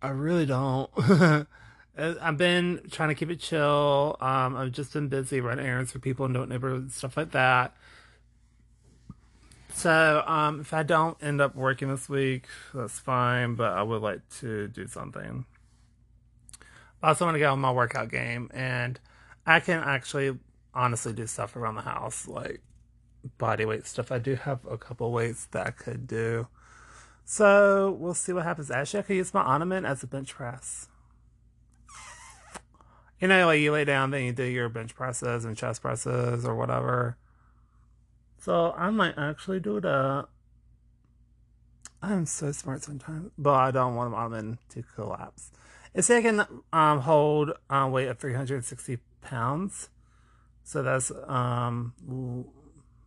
I 0.00 0.08
really 0.08 0.46
don't. 0.46 0.90
I've 1.96 2.36
been 2.36 2.82
trying 2.90 3.10
to 3.10 3.14
keep 3.14 3.30
it 3.30 3.38
chill. 3.38 4.16
Um, 4.20 4.56
I've 4.56 4.72
just 4.72 4.92
been 4.92 5.08
busy 5.08 5.40
running 5.40 5.64
errands 5.64 5.92
for 5.92 6.00
people 6.00 6.24
and 6.24 6.34
Don't 6.34 6.48
Neighborhood, 6.48 6.90
stuff 6.92 7.16
like 7.16 7.30
that. 7.32 7.76
So, 9.74 10.22
um, 10.26 10.60
if 10.60 10.72
I 10.72 10.82
don't 10.82 11.16
end 11.22 11.40
up 11.40 11.54
working 11.56 11.88
this 11.88 12.08
week, 12.08 12.46
that's 12.72 12.98
fine, 12.98 13.54
but 13.54 13.72
I 13.72 13.82
would 13.82 14.02
like 14.02 14.20
to 14.40 14.68
do 14.68 14.86
something. 14.86 15.44
I 17.02 17.08
also 17.08 17.24
want 17.24 17.34
to 17.34 17.38
get 17.38 17.46
on 17.50 17.58
my 17.58 17.72
workout 17.72 18.08
game, 18.08 18.50
and 18.54 18.98
I 19.46 19.60
can 19.60 19.82
actually 19.82 20.38
honestly 20.74 21.12
do 21.12 21.26
stuff 21.26 21.54
around 21.56 21.74
the 21.74 21.82
house, 21.82 22.26
like 22.26 22.62
body 23.38 23.64
weight 23.64 23.86
stuff. 23.86 24.10
I 24.10 24.18
do 24.18 24.36
have 24.36 24.64
a 24.64 24.78
couple 24.78 25.10
weights 25.12 25.46
that 25.46 25.66
I 25.66 25.70
could 25.70 26.06
do. 26.06 26.48
So 27.24 27.96
we'll 27.98 28.14
see 28.14 28.32
what 28.32 28.44
happens. 28.44 28.70
Actually, 28.70 29.00
I 29.00 29.02
could 29.02 29.16
use 29.16 29.34
my 29.34 29.42
Ottoman 29.42 29.84
as 29.84 30.02
a 30.02 30.06
bench 30.06 30.34
press. 30.34 30.88
You 33.20 33.28
know, 33.28 33.46
like 33.46 33.60
you 33.60 33.72
lay 33.72 33.84
down, 33.84 34.10
then 34.10 34.24
you 34.24 34.32
do 34.32 34.44
your 34.44 34.68
bench 34.68 34.94
presses 34.94 35.44
and 35.44 35.56
chest 35.56 35.82
presses 35.82 36.44
or 36.44 36.54
whatever. 36.54 37.16
So 38.38 38.72
I 38.72 38.90
might 38.90 39.16
actually 39.16 39.60
do 39.60 39.80
that. 39.80 40.26
I'm 42.02 42.26
so 42.26 42.52
smart 42.52 42.82
sometimes, 42.82 43.30
but 43.38 43.54
I 43.54 43.70
don't 43.70 43.94
want 43.94 44.10
my 44.10 44.18
Ottoman 44.18 44.58
to 44.70 44.82
collapse. 44.82 45.50
It's 45.94 46.08
can 46.08 46.44
um, 46.72 47.00
hold 47.00 47.52
a 47.70 47.88
weight 47.88 48.08
of 48.08 48.18
360 48.18 48.98
pounds. 49.22 49.88
So 50.64 50.82
that's 50.82 51.10
um, 51.26 51.94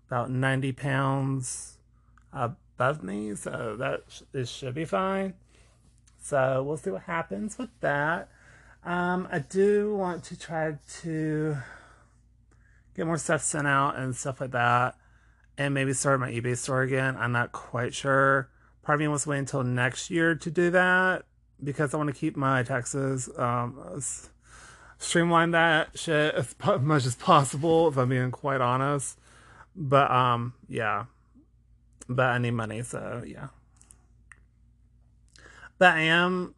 about 0.07 0.31
90 0.31 0.71
pounds 0.71 1.77
above 2.31 3.03
me, 3.03 3.35
so 3.35 3.75
that 3.77 4.03
sh- 4.07 4.49
should 4.49 4.73
be 4.73 4.85
fine. 4.85 5.33
So 6.21 6.63
we'll 6.63 6.77
see 6.77 6.91
what 6.91 7.03
happens 7.03 7.57
with 7.57 7.69
that. 7.81 8.29
Um, 8.87 9.27
I 9.29 9.39
do 9.39 9.93
want 9.93 10.23
to 10.25 10.39
try 10.39 10.77
to 11.01 11.57
get 12.95 13.05
more 13.05 13.17
stuff 13.17 13.41
sent 13.41 13.67
out 13.67 13.97
and 13.97 14.15
stuff 14.15 14.39
like 14.39 14.51
that, 14.51 14.95
and 15.57 15.73
maybe 15.73 15.91
start 15.91 16.21
my 16.21 16.31
eBay 16.31 16.55
store 16.55 16.83
again. 16.83 17.17
I'm 17.17 17.33
not 17.33 17.51
quite 17.51 17.93
sure. 17.93 18.49
Part 18.83 18.95
of 18.95 18.99
me 19.01 19.09
wants 19.09 19.25
to 19.25 19.31
wait 19.31 19.39
until 19.39 19.61
next 19.65 20.09
year 20.09 20.35
to 20.35 20.49
do 20.49 20.71
that 20.71 21.25
because 21.61 21.93
I 21.93 21.97
want 21.97 22.07
to 22.07 22.15
keep 22.15 22.37
my 22.37 22.63
taxes 22.63 23.29
um, 23.37 24.01
streamline 24.99 25.51
that 25.51 25.99
shit 25.99 26.33
as 26.33 26.55
much 26.79 27.05
as 27.05 27.15
possible. 27.15 27.89
If 27.89 27.97
I'm 27.97 28.07
being 28.07 28.31
quite 28.31 28.61
honest. 28.61 29.19
But 29.75 30.09
um, 30.09 30.53
yeah. 30.69 31.07
But 32.07 32.27
I 32.27 32.37
need 32.37 32.51
money, 32.51 32.83
so 32.83 33.21
yeah. 33.27 33.47
But 35.77 35.95
I 35.95 36.01
am 36.03 36.55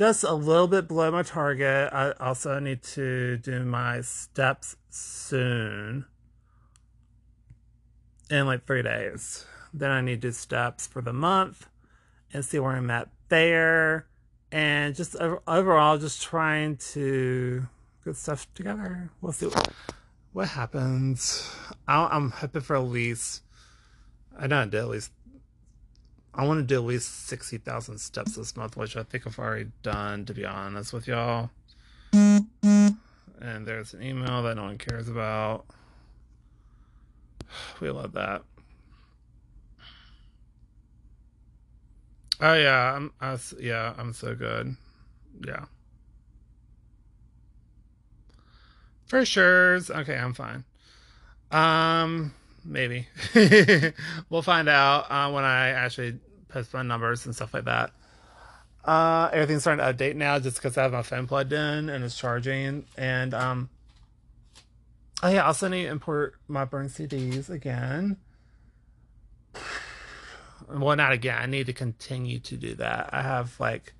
just 0.00 0.24
a 0.24 0.32
little 0.32 0.66
bit 0.66 0.88
below 0.88 1.10
my 1.10 1.22
target. 1.22 1.92
I 1.92 2.12
also 2.12 2.58
need 2.58 2.82
to 2.94 3.36
do 3.36 3.62
my 3.64 4.00
steps 4.00 4.76
soon. 4.88 6.06
In 8.30 8.46
like 8.46 8.66
three 8.66 8.80
days. 8.80 9.44
Then 9.74 9.90
I 9.90 10.00
need 10.00 10.22
to 10.22 10.28
do 10.28 10.32
steps 10.32 10.86
for 10.86 11.02
the 11.02 11.12
month 11.12 11.66
and 12.32 12.42
see 12.42 12.58
where 12.58 12.72
I'm 12.72 12.90
at 12.90 13.10
there. 13.28 14.06
And 14.50 14.94
just 14.94 15.16
overall, 15.46 15.98
just 15.98 16.22
trying 16.22 16.78
to 16.94 17.66
get 18.02 18.16
stuff 18.16 18.46
together. 18.54 19.10
We'll 19.20 19.32
see. 19.32 19.48
What, 19.48 19.68
what 20.32 20.48
happens? 20.48 21.54
i 21.86 22.16
am 22.16 22.30
hoping 22.30 22.62
for 22.62 22.76
at 22.76 22.84
least. 22.84 23.42
I 24.38 24.46
don't 24.46 24.70
do 24.70 24.78
at 24.78 24.88
least. 24.88 25.12
I 26.34 26.46
want 26.46 26.60
to 26.60 26.64
do 26.64 26.76
at 26.80 26.86
least 26.86 27.26
sixty 27.26 27.58
thousand 27.58 27.98
steps 27.98 28.36
this 28.36 28.56
month, 28.56 28.76
which 28.76 28.96
I 28.96 29.02
think 29.02 29.26
I've 29.26 29.38
already 29.38 29.70
done. 29.82 30.24
To 30.26 30.34
be 30.34 30.44
honest 30.44 30.92
with 30.92 31.06
y'all. 31.06 31.50
And 32.12 33.66
there's 33.66 33.94
an 33.94 34.02
email 34.02 34.42
that 34.42 34.56
no 34.56 34.64
one 34.64 34.78
cares 34.78 35.08
about. 35.08 35.64
We 37.80 37.90
love 37.90 38.12
that. 38.12 38.42
Oh 42.40 42.54
yeah, 42.54 42.94
I'm. 42.94 43.12
I, 43.20 43.36
yeah, 43.58 43.94
I'm 43.98 44.12
so 44.12 44.34
good. 44.34 44.76
Yeah. 45.46 45.64
For 49.06 49.24
sure. 49.24 49.80
Okay, 49.90 50.16
I'm 50.16 50.32
fine. 50.32 50.64
Um, 51.50 52.32
maybe. 52.64 53.06
we'll 54.30 54.42
find 54.42 54.68
out 54.68 55.10
uh, 55.10 55.30
when 55.30 55.44
I 55.44 55.68
actually 55.68 56.18
post 56.48 56.74
my 56.74 56.82
numbers 56.82 57.26
and 57.26 57.34
stuff 57.34 57.54
like 57.54 57.64
that. 57.64 57.92
Uh, 58.84 59.28
everything's 59.32 59.62
starting 59.62 59.84
to 59.84 59.92
update 59.92 60.16
now 60.16 60.38
just 60.38 60.56
because 60.56 60.78
I 60.78 60.82
have 60.82 60.92
my 60.92 61.02
phone 61.02 61.26
plugged 61.26 61.52
in 61.52 61.88
and 61.88 62.04
it's 62.04 62.18
charging. 62.18 62.84
And 62.96 63.34
um, 63.34 63.68
oh 65.22 65.28
yeah, 65.28 65.46
also 65.46 65.68
need 65.68 65.84
to 65.84 65.90
import 65.90 66.34
my 66.48 66.64
burn 66.64 66.88
CDs 66.88 67.50
again. 67.50 68.16
Well, 70.72 70.94
not 70.94 71.10
again. 71.10 71.36
I 71.36 71.46
need 71.46 71.66
to 71.66 71.72
continue 71.72 72.38
to 72.38 72.56
do 72.56 72.76
that. 72.76 73.10
I 73.12 73.22
have 73.22 73.58
like, 73.58 73.92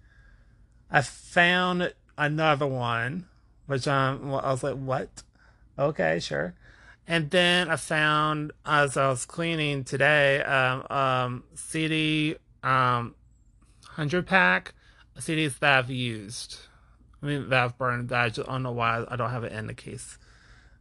I 0.88 1.02
found 1.02 1.92
another 2.16 2.68
one 2.68 3.26
which 3.70 3.86
um, 3.86 4.34
I 4.34 4.50
was 4.50 4.64
like, 4.64 4.74
what? 4.74 5.22
Okay, 5.78 6.18
sure. 6.18 6.56
And 7.10 7.28
then 7.28 7.68
I 7.68 7.74
found 7.74 8.52
as 8.64 8.96
I 8.96 9.08
was 9.08 9.26
cleaning 9.26 9.82
today, 9.82 10.42
um, 10.42 10.86
um, 10.96 11.44
CD 11.56 12.36
um, 12.62 13.16
hundred 13.84 14.28
pack 14.28 14.74
CDs 15.18 15.58
that 15.58 15.78
I've 15.78 15.90
used. 15.90 16.60
I 17.20 17.26
mean 17.26 17.48
that 17.48 17.64
I've 17.64 17.76
burned. 17.76 18.10
That 18.10 18.20
I 18.20 18.28
just 18.28 18.48
don't 18.48 18.62
know 18.62 18.70
why 18.70 19.04
I 19.08 19.16
don't 19.16 19.30
have 19.30 19.42
it 19.42 19.50
in 19.50 19.66
the 19.66 19.74
case. 19.74 20.18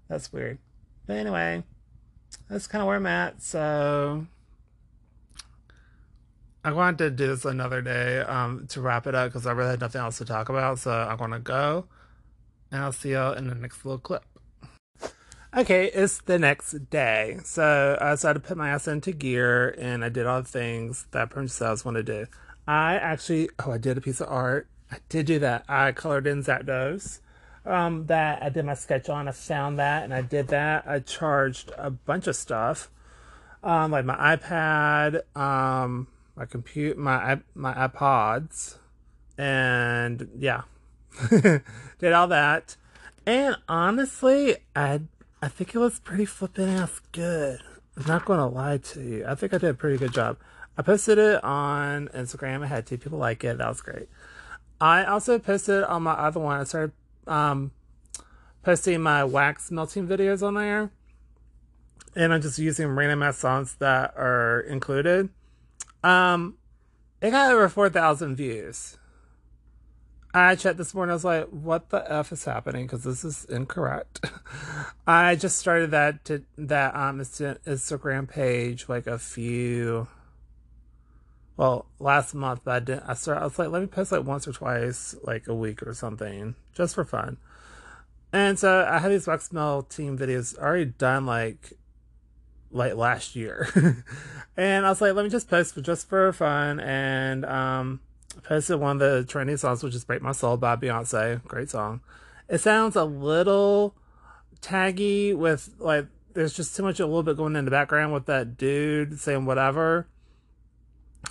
That's 0.07 0.31
weird. 0.31 0.59
But 1.07 1.17
anyway, 1.17 1.63
that's 2.48 2.67
kind 2.67 2.83
of 2.83 2.88
where 2.88 2.98
I'm 2.98 3.07
at. 3.07 3.41
So 3.41 4.27
I 6.63 6.71
wanted 6.71 7.00
to 7.00 7.09
do 7.09 7.25
this 7.25 7.43
another 7.43 7.81
day 7.81 8.19
um, 8.19 8.67
to 8.69 8.81
wrap 8.81 9.07
it 9.07 9.15
Okay, 15.56 15.86
it's 15.88 16.20
the 16.22 16.38
next 16.38 16.91
day. 16.91 17.39
So 17.44 17.98
I 18.00 18.12
decided 18.12 18.44
to 18.44 18.48
put 18.48 18.56
my 18.56 18.70
ass 18.70 18.88
into 18.88 19.12
gear 19.12 19.70
and 19.79 20.06
I 20.06 20.10
did 20.10 20.27
all 20.27 20.44
the 20.44 20.48
things 20.48 21.08
that 21.10 21.32
I 21.36 21.39
was 21.39 21.84
want 21.84 21.98
to 21.98 22.03
do. 22.03 22.27
I 22.68 22.96
actually, 22.96 23.50
oh, 23.65 23.72
I 23.72 23.79
did 23.79 23.98
a 23.98 24.01
piece 24.01 24.22
of 24.22 24.29
art. 24.29 24.68
I 24.91 24.98
did 25.10 25.25
do 25.25 25.39
that. 25.39 25.65
I 25.68 25.91
colored 25.91 26.27
in 26.27 26.44
Zapdos. 26.44 27.20
Um, 27.65 28.06
that 28.08 28.44
I 28.44 28.50
did 28.50 28.63
my 28.63 28.75
sketch 28.75 29.10
on. 29.10 29.27
I 29.27 29.32
found 29.32 29.79
that 29.79 30.03
and 30.03 30.13
I 30.13 30.22
did 30.22 30.50
that. 30.50 30.88
I 30.88 31.00
charged 31.00 31.72
a 31.77 31.89
bunch 31.89 32.27
of 32.27 32.36
stuff, 32.36 32.89
um, 33.63 33.91
like 33.91 34.06
my 34.06 34.36
iPad, 34.36 35.22
um, 35.36 36.08
my 36.36 36.46
compute, 36.46 36.98
my 36.98 37.39
my 37.53 37.74
iPods, 37.74 38.77
and 39.38 40.29
yeah, 40.38 40.62
did 41.29 42.13
all 42.13 42.27
that. 42.27 42.77
And 43.25 43.58
honestly, 43.68 44.56
I 44.74 45.01
I 45.41 45.48
think 45.48 45.74
it 45.74 45.79
was 45.79 46.00
pretty 46.00 46.25
flippin' 46.25 46.67
ass 46.67 47.00
good. 47.13 47.62
I'm 47.96 48.05
not 48.05 48.25
gonna 48.25 48.48
lie 48.48 48.77
to 48.77 49.01
you. 49.01 49.25
I 49.25 49.36
think 49.36 49.53
I 49.53 49.58
did 49.58 49.69
a 49.69 49.74
pretty 49.74 49.98
good 49.98 50.13
job. 50.13 50.38
I 50.77 50.81
posted 50.81 51.17
it 51.17 51.43
on 51.43 52.10
Instagram. 52.10 52.63
I 52.63 52.67
had 52.67 52.86
two 52.86 52.98
people 52.98 53.19
like 53.19 53.43
it. 53.43 53.58
That 53.58 53.67
was 53.67 53.81
great. 53.81 54.10
I 54.81 55.05
also 55.05 55.39
posted 55.39 55.84
on 55.84 56.03
my 56.03 56.12
other 56.12 56.39
one. 56.39 56.60
I 56.60 56.63
started 56.65 56.91
um, 57.27 57.72
posting 58.63 59.01
my 59.01 59.24
wax 59.24 59.72
melting 59.72 60.08
videos 60.08 60.46
on 60.46 60.55
there. 60.55 60.91
And 62.15 62.34
I'm 62.34 62.41
just 62.41 62.60
using 62.60 62.88
random 62.88 63.24
ass 63.24 63.38
songs 63.38 63.75
that 63.79 64.13
are 64.17 64.62
included. 64.62 65.29
Um, 66.03 66.58
it 67.22 67.31
got 67.31 67.51
over 67.51 67.67
4,000 67.67 68.36
views. 68.36 68.99
I 70.33 70.55
checked 70.55 70.77
this 70.77 70.93
morning. 70.93 71.12
I 71.12 71.15
was 71.15 71.25
like, 71.25 71.48
"What 71.48 71.89
the 71.89 72.12
f 72.12 72.31
is 72.31 72.45
happening?" 72.45 72.86
Because 72.86 73.03
this 73.03 73.24
is 73.24 73.45
incorrect. 73.45 74.29
I 75.07 75.36
just 75.36 75.57
started 75.57 75.91
that 75.91 76.24
to, 76.25 76.43
that 76.57 76.95
um 76.95 77.19
Instagram 77.19 78.29
page 78.29 78.88
like 78.88 79.07
a 79.07 79.17
few, 79.17 80.07
well, 81.57 81.88
last 82.00 82.36
month. 82.36 82.67
I 82.67 82.79
didn't. 82.79 83.03
I 83.07 83.15
started. 83.15 83.41
I 83.41 83.43
was 83.45 83.57
like, 83.57 83.69
let 83.69 83.81
me 83.81 83.88
post 83.88 84.12
like 84.12 84.25
once 84.25 84.48
or 84.48 84.53
twice, 84.53 85.15
like 85.24 85.48
a 85.48 85.55
week 85.55 85.81
or 85.81 85.93
something, 85.95 86.55
just 86.74 86.93
for 86.93 87.05
fun. 87.05 87.38
And 88.31 88.59
so 88.59 88.88
I 88.88 89.00
had 89.00 89.12
these 89.12 89.25
wax 89.25 89.51
melt 89.51 89.89
team 89.89 90.15
videos 90.15 90.55
already 90.57 90.86
done 90.86 91.25
like 91.25 91.74
like 92.71 92.93
last 92.93 93.36
year. 93.36 93.67
and 94.57 94.86
I 94.86 94.89
was 94.89 95.01
like, 95.01 95.15
let 95.15 95.24
me 95.24 95.29
just 95.29 95.50
post 95.50 95.74
for 95.74 95.81
just 95.81 96.07
for 96.07 96.31
fun 96.33 96.79
and 96.79 97.45
um 97.45 98.01
posted 98.43 98.79
one 98.79 99.00
of 99.00 99.00
the 99.00 99.25
trending 99.25 99.57
songs, 99.57 99.83
which 99.83 99.95
is 99.95 100.05
Break 100.05 100.21
My 100.21 100.31
Soul 100.31 100.57
by 100.57 100.75
Beyonce. 100.75 101.43
Great 101.45 101.69
song. 101.69 102.01
It 102.48 102.59
sounds 102.59 102.95
a 102.95 103.03
little 103.03 103.95
taggy 104.62 105.36
with 105.36 105.69
like 105.79 106.07
there's 106.33 106.53
just 106.53 106.75
too 106.75 106.83
much 106.83 107.00
a 107.00 107.05
little 107.05 107.24
bit 107.24 107.38
going 107.38 107.55
in 107.55 107.65
the 107.65 107.71
background 107.71 108.13
with 108.13 108.25
that 108.25 108.57
dude 108.57 109.19
saying 109.19 109.45
whatever. 109.45 110.07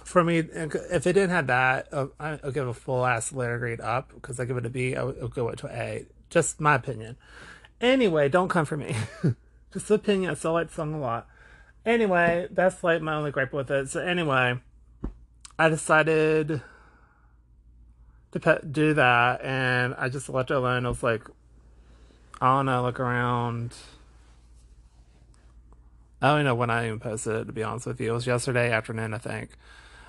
For 0.04 0.22
me, 0.22 0.38
if 0.38 1.06
it 1.06 1.12
didn't 1.14 1.30
have 1.30 1.46
that, 1.46 1.88
uh, 1.92 2.08
I'll 2.20 2.52
give 2.52 2.68
a 2.68 2.74
full 2.74 3.06
ass 3.06 3.32
letter 3.32 3.58
grade 3.58 3.80
up 3.80 4.12
because 4.14 4.38
I 4.38 4.44
give 4.44 4.58
it 4.58 4.66
a 4.66 4.70
B. 4.70 4.94
I 4.94 5.02
would 5.02 5.34
go 5.34 5.48
up 5.48 5.56
to 5.58 5.68
A. 5.68 6.06
Just 6.28 6.60
my 6.60 6.74
opinion. 6.74 7.16
Anyway, 7.80 8.28
don't 8.28 8.48
come 8.48 8.66
for 8.66 8.76
me. 8.76 8.94
just 9.72 9.90
opinion. 9.90 10.30
I 10.30 10.34
still 10.34 10.52
like 10.52 10.68
the 10.68 10.74
song 10.74 10.94
a 10.94 11.00
lot. 11.00 11.26
Anyway, 11.86 12.48
that's 12.50 12.84
like 12.84 13.00
my 13.00 13.14
only 13.14 13.30
gripe 13.30 13.52
with 13.52 13.70
it. 13.70 13.88
So 13.88 14.00
anyway, 14.00 14.60
I 15.58 15.68
decided 15.70 16.60
to 18.32 18.40
pe- 18.40 18.60
do 18.70 18.94
that, 18.94 19.42
and 19.42 19.94
I 19.96 20.08
just 20.08 20.28
left 20.28 20.50
it 20.50 20.54
alone. 20.54 20.86
I 20.86 20.88
was 20.88 21.02
like, 21.02 21.22
I 22.40 22.56
don't 22.56 22.66
know, 22.66 22.82
look 22.82 23.00
around. 23.00 23.74
I 26.20 26.34
don't 26.34 26.44
know 26.44 26.54
when 26.54 26.70
I 26.70 26.86
even 26.86 26.98
posted 26.98 27.34
it, 27.34 27.44
to 27.46 27.52
be 27.52 27.62
honest 27.62 27.86
with 27.86 28.00
you. 28.00 28.10
It 28.10 28.14
was 28.14 28.26
yesterday 28.26 28.72
afternoon, 28.72 29.14
I 29.14 29.18
think. 29.18 29.50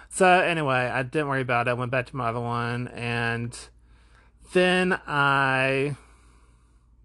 So, 0.10 0.28
anyway, 0.28 0.90
I 0.92 1.04
didn't 1.04 1.28
worry 1.28 1.42
about 1.42 1.68
it. 1.68 1.72
I 1.72 1.74
went 1.74 1.92
back 1.92 2.08
to 2.08 2.16
my 2.16 2.30
other 2.30 2.40
one, 2.40 2.88
and 2.90 3.58
then 4.54 5.00
I 5.06 5.96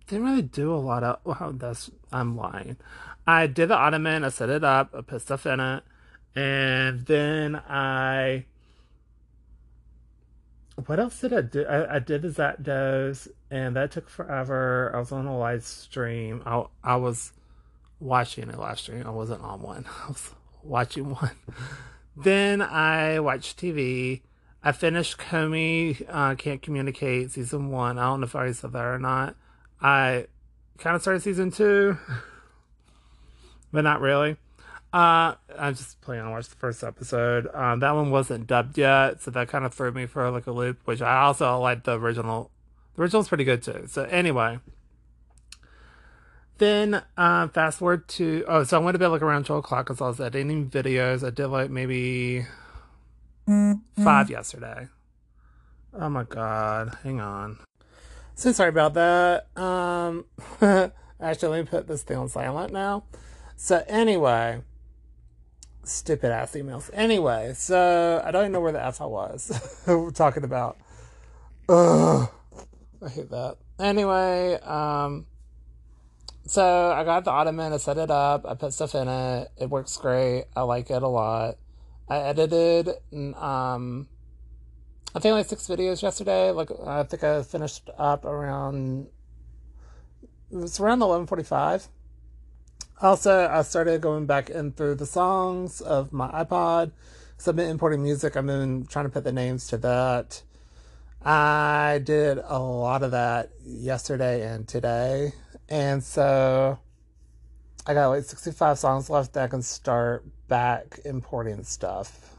didn't 0.06 0.25
really 0.25 0.42
do 0.42 0.73
a 0.75 0.76
lot 0.76 1.04
of. 1.04 1.18
Well, 1.25 1.52
that's. 1.54 1.90
I'm 2.12 2.37
lying. 2.37 2.76
I 3.26 3.47
did 3.47 3.68
the 3.68 3.76
ottoman, 3.76 4.25
I 4.25 4.28
set 4.28 4.50
it 4.50 4.64
up, 4.64 4.94
I 4.94 5.00
put 5.00 5.23
stuff 5.23 5.47
in 5.47 5.59
it, 5.59 5.83
and 6.37 7.06
then 7.06 7.56
I 7.56 8.44
what 10.87 10.99
else 10.99 11.21
did 11.21 11.33
I 11.33 11.43
do? 11.43 11.64
I, 11.64 11.97
I 11.97 11.99
did 11.99 12.23
the 12.23 12.28
Zapdos, 12.28 13.28
and 13.50 13.76
that 13.76 13.93
took 13.93 14.09
forever. 14.09 14.90
I 14.95 14.99
was 14.99 15.12
on 15.12 15.26
a 15.26 15.38
live 15.38 15.64
stream. 15.64 16.43
I 16.45 16.64
I 16.83 16.97
was 16.97 17.33
watching 18.00 18.50
a 18.50 18.59
live 18.59 18.81
stream. 18.81 19.04
I 19.07 19.11
wasn't 19.11 19.43
on 19.43 19.62
one. 19.62 19.87
I 20.04 20.09
was 20.09 20.31
watching 20.62 21.11
one. 21.11 21.31
then 22.16 22.61
I 22.61 23.21
watched 23.21 23.61
TV. 23.61 24.23
I 24.62 24.73
finished 24.73 25.19
Komi 25.19 26.04
uh, 26.09 26.35
Can't 26.37 26.62
Communicate 26.62 27.31
season 27.33 27.71
one. 27.71 27.99
I 27.99 28.04
don't 28.04 28.21
know 28.21 28.25
if 28.25 28.35
I 28.35 28.38
already 28.40 28.54
said 28.54 28.73
that 28.73 28.85
or 28.85 28.99
not. 28.99 29.37
I 29.81 30.26
kind 30.78 30.97
of 30.97 31.02
started 31.02 31.23
season 31.23 31.50
two, 31.50 31.99
but 33.73 33.85
not 33.85 34.00
really. 34.00 34.37
Uh, 34.95 35.35
I 35.59 35.73
just 35.73 36.01
planning 36.03 36.25
on 36.25 36.31
watch 36.31 36.49
the 36.49 36.55
first 36.55 36.85
episode. 36.85 37.53
Um, 37.53 37.81
that 37.81 37.97
one 37.97 38.13
wasn't 38.13 38.47
dubbed 38.47 38.79
yet, 38.79 39.21
so 39.21 39.33
that 39.33 39.49
kind 39.49 39.65
of 39.65 39.75
threw 39.75 39.91
me 39.91 40.07
for 40.07 40.31
like 40.31 40.47
a 40.47 40.53
loop. 40.53 40.79
Which 40.85 41.03
I 41.03 41.23
also 41.23 41.59
like 41.59 41.83
the 41.83 41.99
original. 41.99 42.53
The 42.95 43.03
original's 43.03 43.27
pretty 43.27 43.43
good 43.43 43.61
too. 43.61 43.87
So 43.89 44.05
anyway, 44.05 44.61
then 46.59 47.03
uh, 47.17 47.49
fast 47.49 47.81
forward 47.81 48.07
to 48.11 48.45
oh, 48.47 48.63
so 48.63 48.81
I 48.81 48.85
went 48.85 48.95
to 48.95 49.01
bed 49.01 49.09
like 49.09 49.23
around 49.23 49.47
twelve 49.47 49.65
o'clock 49.65 49.87
because 49.87 50.01
I 50.01 50.07
was 50.07 50.21
editing 50.21 50.71
videos. 50.71 51.27
I 51.27 51.31
did 51.31 51.49
like 51.49 51.71
maybe 51.71 52.47
mm-hmm. 53.49 54.05
five 54.05 54.31
yesterday. 54.31 54.87
Oh 55.93 56.09
my 56.09 56.23
god, 56.23 56.99
hang 57.03 57.21
on. 57.21 57.59
So 58.37 58.53
sorry 58.53 58.69
about 58.69 58.95
that. 58.95 59.49
Um, 59.61 60.25
actually, 61.21 61.49
let 61.49 61.65
me 61.65 61.69
put 61.69 61.89
this 61.89 62.05
thing 62.05 62.17
on 62.17 62.29
silent 62.29 62.73
now. 62.73 63.03
So 63.57 63.83
anyway 63.89 64.61
stupid 65.88 66.31
ass 66.31 66.53
emails. 66.53 66.91
Anyway, 66.93 67.53
so 67.55 68.23
I 68.25 68.31
don't 68.31 68.53
know 68.53 68.61
where 68.61 68.73
the 68.73 68.81
I 68.81 69.05
was. 69.05 69.83
We're 69.87 70.11
talking 70.12 70.45
about. 70.45 70.76
Ugh, 71.69 72.29
I 73.03 73.09
hate 73.09 73.31
that. 73.31 73.57
Anyway, 73.79 74.55
um, 74.61 75.27
so 76.47 76.92
I 76.92 77.05
got 77.05 77.25
the 77.25 77.31
ottoman. 77.31 77.73
I 77.73 77.79
set 77.79 77.99
it 77.99 78.11
up. 78.11 78.44
I 78.47 78.55
put 78.55 78.73
stuff 78.73 78.94
in 78.94 79.09
it. 79.09 79.49
It 79.57 79.70
works 79.70 79.97
great. 79.97 80.44
I 80.55 80.62
like 80.62 80.90
it 80.90 81.03
a 81.03 81.09
lot. 81.09 81.57
I 82.09 82.18
edited. 82.18 82.88
Um, 83.12 84.09
I 85.14 85.20
think 85.20 85.33
like 85.33 85.47
six 85.47 85.66
videos 85.66 86.03
yesterday. 86.03 86.51
Like 86.51 86.70
I 86.87 87.05
think 87.05 87.25
I 87.25 87.42
finished 87.42 87.88
up 87.97 88.25
around. 88.25 89.07
It 90.51 90.57
was 90.57 90.79
around 90.81 91.03
eleven 91.03 91.27
forty 91.27 91.44
five. 91.44 91.88
Also, 93.05 93.47
I 93.51 93.61
started 93.61 94.01
going 94.01 94.25
back 94.25 94.49
in 94.49 94.73
through 94.73 94.95
the 94.95 95.05
songs 95.05 95.83
of 95.83 96.11
my 96.11 96.27
iPod. 96.43 96.90
So 97.37 97.51
I've 97.51 97.57
been 97.57 97.69
importing 97.69 98.03
music. 98.03 98.35
I've 98.35 98.47
been 98.47 98.87
trying 98.87 99.05
to 99.05 99.11
put 99.11 99.25
the 99.25 99.33
names 99.33 99.67
to 99.69 99.77
that. 99.77 100.43
I 101.23 102.01
did 102.03 102.38
a 102.43 102.59
lot 102.59 103.03
of 103.03 103.11
that 103.11 103.51
yesterday 103.62 104.51
and 104.51 104.67
today. 104.67 105.35
And 105.69 106.03
so 106.03 106.79
I 107.87 107.93
got 107.93 108.09
like 108.09 108.25
65 108.25 108.79
songs 108.79 109.11
left 109.11 109.35
that 109.35 109.45
I 109.45 109.49
can 109.49 109.61
start 109.61 110.25
back 110.49 110.99
importing 111.05 111.62
stuff. 111.62 112.35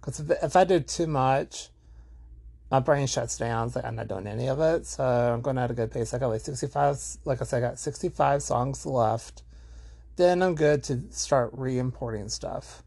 Because 0.00 0.20
if, 0.20 0.30
if 0.42 0.56
I 0.56 0.64
do 0.64 0.80
too 0.80 1.06
much, 1.06 1.68
my 2.70 2.80
brain 2.80 3.06
shuts 3.06 3.36
down. 3.36 3.66
It's 3.66 3.76
like 3.76 3.84
I'm 3.84 3.96
not 3.96 4.08
doing 4.08 4.26
any 4.26 4.48
of 4.48 4.58
it. 4.58 4.86
So 4.86 5.04
I'm 5.04 5.42
going 5.42 5.58
at 5.58 5.70
a 5.70 5.74
good 5.74 5.90
pace. 5.90 6.14
I 6.14 6.18
got 6.18 6.28
like 6.28 6.40
65, 6.40 6.98
like 7.26 7.42
I 7.42 7.44
said, 7.44 7.62
I 7.62 7.68
got 7.68 7.78
65 7.78 8.42
songs 8.42 8.86
left 8.86 9.42
then 10.16 10.42
I'm 10.42 10.54
good 10.54 10.82
to 10.84 11.02
start 11.10 11.50
re 11.52 11.78
importing 11.78 12.28
stuff. 12.28 12.82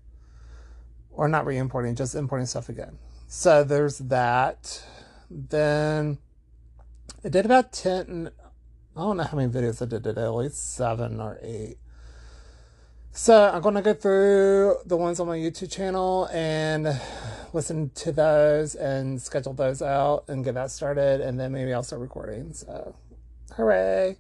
Or 1.12 1.28
not 1.28 1.46
re 1.46 1.58
importing, 1.58 1.96
just 1.96 2.16
importing 2.16 2.46
stuff 2.46 2.70
again. 2.70 2.98
So 3.28 3.64
there's 3.64 4.00
that. 4.00 4.84
Then 5.30 6.18
I 7.24 7.30
did 7.30 7.46
about 7.46 7.72
10, 7.72 8.30
I 8.96 9.00
don't 9.00 9.18
know 9.18 9.24
how 9.24 9.38
many 9.38 9.52
videos 9.52 9.82
I 9.82 9.86
did 9.86 10.04
today, 10.04 10.24
at 10.24 10.36
least 10.36 10.76
seven 10.76 11.20
or 11.20 11.40
eight. 11.42 11.78
So 13.12 13.50
I'm 13.50 13.62
going 13.62 13.76
to 13.76 13.82
go 13.82 13.94
through 13.94 14.76
the 14.86 14.98
ones 14.98 15.20
on 15.22 15.28
my 15.28 15.38
YouTube 15.38 15.72
channel 15.72 16.28
and 16.34 17.00
listen 17.54 17.92
to 17.96 18.12
those 18.12 18.76
and 18.76 19.22
schedule 19.22 19.54
those 19.54 19.82
out 19.82 20.26
and 20.28 20.44
get 20.44 20.56
that 20.56 20.70
started. 20.70 21.22
And 21.22 21.40
then 21.40 21.54
maybe 21.54 21.74
I'll 21.74 21.82
start 21.82 22.02
recording. 22.02 22.54
So, 22.54 22.96
hooray. 23.56 24.18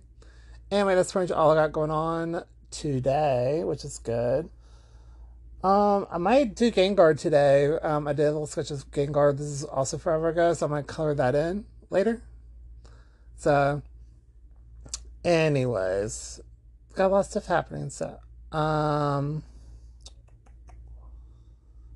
Anyway, 0.71 0.95
that's 0.95 1.11
pretty 1.11 1.31
much 1.31 1.37
all 1.37 1.51
I 1.51 1.55
got 1.55 1.73
going 1.73 1.91
on 1.91 2.43
today, 2.79 3.63
which 3.63 3.85
is 3.85 3.97
good. 3.99 4.49
Um, 5.63 6.05
I 6.11 6.17
might 6.17 6.55
do 6.55 6.71
Gengar 6.71 7.17
today. 7.19 7.65
Um, 7.65 8.07
I 8.07 8.13
did 8.13 8.23
a 8.23 8.31
little 8.31 8.45
sketch 8.45 8.69
of 8.69 8.89
Gengar. 8.91 9.35
This 9.35 9.47
is 9.47 9.63
also 9.63 9.97
forever 9.97 10.29
ago, 10.29 10.53
so 10.53 10.67
I 10.67 10.69
might 10.69 10.87
color 10.87 11.15
that 11.15 11.33
in 11.33 11.65
later. 11.89 12.21
So, 13.37 13.81
anyways, 15.23 16.39
got 16.93 17.07
a 17.07 17.09
lot 17.09 17.19
of 17.21 17.25
stuff 17.25 17.47
happening. 17.47 17.89
So, 17.89 18.19
um, 18.51 19.43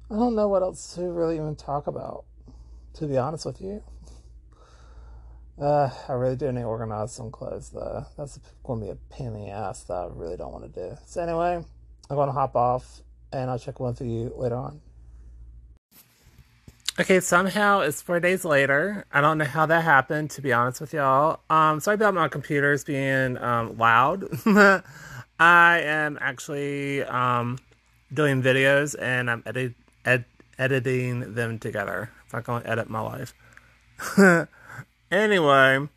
I 0.09 0.15
don't 0.15 0.35
know 0.35 0.47
what 0.47 0.63
else 0.63 0.95
to 0.95 1.03
really 1.03 1.35
even 1.35 1.55
talk 1.55 1.85
about, 1.85 2.25
to 2.95 3.05
be 3.05 3.17
honest 3.17 3.45
with 3.45 3.61
you. 3.61 3.83
Uh, 5.59 5.89
I 6.07 6.13
really 6.13 6.37
do 6.37 6.51
need 6.51 6.61
to 6.61 6.67
organize 6.67 7.11
some 7.11 7.31
clothes 7.31 7.69
though. 7.69 8.05
That's 8.17 8.39
going 8.63 8.79
to 8.79 8.85
be 8.85 8.91
a 8.91 8.95
pain 9.09 9.27
in 9.27 9.33
the 9.33 9.49
ass 9.49 9.83
that 9.83 9.93
I 9.93 10.07
really 10.13 10.37
don't 10.37 10.53
want 10.53 10.73
to 10.73 10.89
do. 10.89 10.97
So 11.05 11.21
anyway, 11.21 11.63
I'm 12.09 12.15
going 12.15 12.29
to 12.29 12.33
hop 12.33 12.55
off 12.55 13.01
and 13.33 13.49
I'll 13.49 13.59
check 13.59 13.79
one 13.79 13.93
for 13.93 14.05
you 14.05 14.33
later 14.37 14.55
on. 14.55 14.81
Okay, 16.97 17.19
somehow 17.19 17.79
it's 17.81 18.01
four 18.01 18.19
days 18.19 18.43
later. 18.43 19.05
I 19.11 19.21
don't 19.21 19.37
know 19.37 19.45
how 19.45 19.65
that 19.65 19.83
happened, 19.83 20.31
to 20.31 20.41
be 20.41 20.51
honest 20.51 20.81
with 20.81 20.93
y'all. 20.93 21.39
Um, 21.49 21.79
sorry 21.79 21.95
about 21.95 22.13
my 22.13 22.27
computers 22.27 22.83
being 22.83 23.37
um, 23.37 23.77
loud. 23.77 24.25
I 25.39 25.79
am 25.79 26.17
actually 26.21 27.03
um, 27.03 27.57
doing 28.13 28.41
videos 28.41 28.95
and 28.99 29.29
I'm 29.29 29.43
edit- 29.45 29.75
ed- 30.05 30.25
editing 30.57 31.35
them 31.35 31.59
together. 31.59 32.11
If 32.27 32.35
I'm 32.35 32.41
going 32.43 32.63
to 32.63 32.69
edit 32.69 32.89
my 32.89 33.01
life. 33.01 33.33
Anyway, 35.11 35.87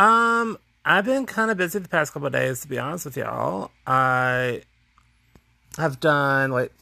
um, 0.00 0.58
I've 0.84 1.04
been 1.04 1.26
kind 1.26 1.50
of 1.50 1.58
busy 1.58 1.78
the 1.78 1.88
past 1.88 2.12
couple 2.12 2.30
days, 2.30 2.62
to 2.62 2.68
be 2.68 2.78
honest 2.78 3.04
with 3.04 3.16
y'all. 3.16 3.70
I 3.86 4.62
have 5.76 6.00
done 6.00 6.50
like 6.50 6.72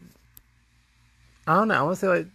I 1.46 1.54
don't 1.54 1.68
know. 1.68 1.74
I 1.74 1.82
want 1.82 1.96
to 1.96 2.00
say 2.00 2.08
like 2.08 2.26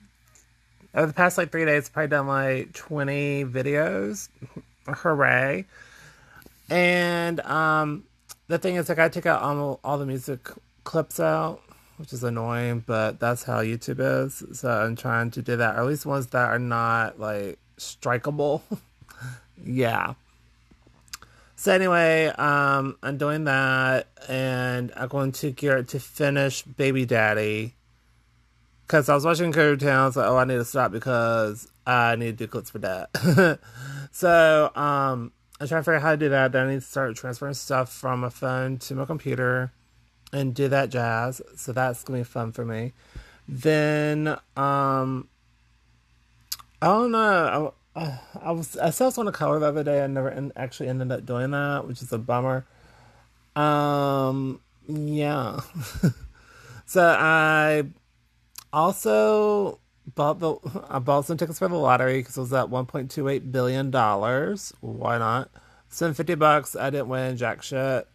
over 0.93 1.07
the 1.07 1.13
past 1.13 1.37
like 1.37 1.51
three 1.51 1.65
days, 1.65 1.87
I've 1.87 1.93
probably 1.93 2.09
done 2.09 2.27
like 2.27 2.73
twenty 2.73 3.45
videos. 3.45 4.29
Hooray! 4.87 5.65
And 6.69 7.39
um, 7.41 8.03
the 8.47 8.57
thing 8.57 8.75
is, 8.75 8.89
like, 8.89 8.99
I 8.99 9.09
took 9.09 9.25
out 9.25 9.41
all, 9.41 9.79
all 9.83 9.97
the 9.97 10.05
music 10.05 10.49
clips 10.83 11.19
out, 11.19 11.61
which 11.97 12.13
is 12.13 12.23
annoying, 12.23 12.83
but 12.85 13.19
that's 13.19 13.43
how 13.43 13.61
YouTube 13.61 13.99
is. 13.99 14.43
So 14.57 14.69
I'm 14.69 14.95
trying 14.95 15.31
to 15.31 15.41
do 15.41 15.57
that, 15.57 15.75
or 15.75 15.81
at 15.81 15.85
least 15.85 16.05
ones 16.05 16.27
that 16.27 16.49
are 16.49 16.59
not 16.59 17.19
like 17.19 17.59
strikeable. 17.81 18.61
yeah. 19.65 20.13
So 21.55 21.71
anyway, 21.71 22.25
um, 22.25 22.97
I'm 23.03 23.17
doing 23.17 23.43
that, 23.43 24.07
and 24.27 24.91
I'm 24.95 25.09
going 25.09 25.31
to 25.33 25.51
gear 25.51 25.83
to 25.83 25.99
finish 25.99 26.63
Baby 26.63 27.05
Daddy. 27.05 27.75
Because 28.87 29.09
I 29.09 29.15
was 29.15 29.25
watching 29.25 29.51
Curve 29.51 29.79
Town, 29.79 30.11
so 30.11 30.23
oh, 30.23 30.37
I 30.37 30.45
need 30.45 30.55
to 30.55 30.65
stop 30.65 30.91
because 30.91 31.67
I 31.85 32.15
need 32.15 32.37
to 32.37 32.45
do 32.45 32.47
clips 32.47 32.71
for 32.71 32.79
that. 32.79 33.59
so 34.11 34.71
um, 34.75 35.31
I'm 35.59 35.67
trying 35.67 35.81
to 35.81 35.83
figure 35.83 35.95
out 35.95 36.01
how 36.01 36.11
to 36.11 36.17
do 36.17 36.29
that. 36.29 36.51
Then 36.51 36.67
I 36.67 36.69
need 36.71 36.81
to 36.81 36.85
start 36.85 37.15
transferring 37.15 37.53
stuff 37.53 37.93
from 37.93 38.21
my 38.21 38.29
phone 38.29 38.77
to 38.79 38.95
my 38.95 39.05
computer 39.05 39.71
and 40.33 40.55
do 40.55 40.67
that 40.67 40.89
jazz. 40.89 41.41
So 41.55 41.73
that's 41.73 42.03
gonna 42.03 42.19
be 42.19 42.23
fun 42.23 42.51
for 42.51 42.65
me. 42.65 42.93
Then 43.47 44.35
um, 44.57 45.27
I 46.81 46.87
don't 46.87 47.11
know. 47.11 47.73
I, 47.95 48.19
I 48.41 48.51
was 48.51 48.77
I 48.77 48.89
saw 48.89 49.11
on 49.17 49.27
a 49.27 49.31
color 49.31 49.59
the 49.59 49.67
other 49.67 49.83
day. 49.83 50.03
I 50.03 50.07
never 50.07 50.29
in, 50.29 50.51
actually 50.55 50.89
ended 50.89 51.11
up 51.11 51.25
doing 51.25 51.51
that, 51.51 51.87
which 51.87 52.01
is 52.01 52.11
a 52.11 52.17
bummer. 52.17 52.65
Um, 53.55 54.61
yeah. 54.87 55.59
so 56.85 57.03
I 57.03 57.83
also 58.73 59.79
bought 60.15 60.39
the 60.39 60.55
I 60.89 60.99
bought 60.99 61.25
some 61.25 61.37
tickets 61.37 61.59
for 61.59 61.67
the 61.67 61.75
lottery 61.75 62.19
because 62.19 62.37
it 62.37 62.41
was 62.41 62.53
at 62.53 62.69
one 62.69 62.85
point 62.85 63.11
two 63.11 63.27
eight 63.27 63.51
billion 63.51 63.91
dollars. 63.91 64.73
Why 64.79 65.17
not? 65.17 65.51
Spend 65.89 66.15
fifty 66.15 66.35
bucks. 66.35 66.75
I 66.75 66.89
didn't 66.89 67.09
win 67.09 67.37
jack 67.37 67.61
shit. 67.61 68.07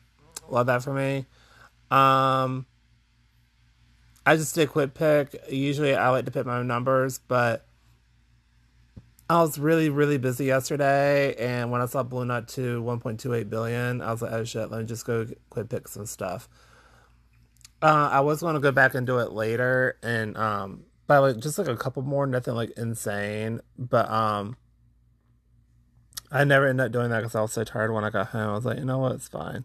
Love 0.49 0.67
that 0.67 0.83
for 0.83 0.93
me. 0.93 1.27
Um, 1.91 2.67
I 4.25 4.37
just 4.37 4.55
did 4.55 4.69
a 4.69 4.73
quick 4.73 4.95
pick. 4.95 5.37
Usually 5.51 5.95
I 5.95 6.09
like 6.09 6.25
to 6.25 6.31
pick 6.31 6.47
my 6.47 6.59
own 6.59 6.67
numbers, 6.67 7.19
but 7.19 7.66
I 9.29 9.41
was 9.43 9.59
really, 9.59 9.91
really 9.91 10.19
busy 10.19 10.45
yesterday, 10.45 11.35
and 11.35 11.73
when 11.73 11.81
I 11.81 11.87
saw 11.87 12.05
Blue 12.05 12.25
Nut 12.25 12.47
to 12.49 12.81
1.28 12.81 13.51
billion, 13.51 14.01
I 14.01 14.13
was 14.13 14.23
like, 14.23 14.31
oh 14.33 14.45
shit, 14.45 14.71
let 14.71 14.81
me 14.81 14.87
just 14.87 15.05
go 15.05 15.27
quick 15.51 15.69
pick 15.69 15.89
some 15.89 16.07
stuff. 16.07 16.49
Uh, 17.83 18.09
I 18.13 18.21
was 18.21 18.41
going 18.41 18.55
to 18.55 18.61
go 18.61 18.71
back 18.71 18.95
and 18.95 19.05
do 19.05 19.19
it 19.19 19.33
later, 19.33 19.99
and 20.01 20.37
um, 20.37 20.85
by 21.09 21.19
like 21.19 21.39
just 21.39 21.59
like 21.59 21.67
a 21.67 21.77
couple 21.77 22.03
more, 22.03 22.27
nothing 22.29 22.55
like 22.55 22.71
insane, 22.77 23.61
but 23.77 24.09
um, 24.09 24.57
I 26.31 26.45
never 26.45 26.69
ended 26.69 26.87
up 26.87 26.93
doing 26.93 27.11
that 27.11 27.19
because 27.19 27.35
I 27.35 27.41
was 27.41 27.53
so 27.53 27.65
tired 27.65 27.93
when 27.93 28.05
I 28.05 28.11
got 28.11 28.29
home. 28.29 28.51
I 28.51 28.55
was 28.55 28.65
like, 28.65 28.79
you 28.79 28.85
know 28.85 28.99
what, 28.99 29.13
it's 29.13 29.29
fine. 29.29 29.65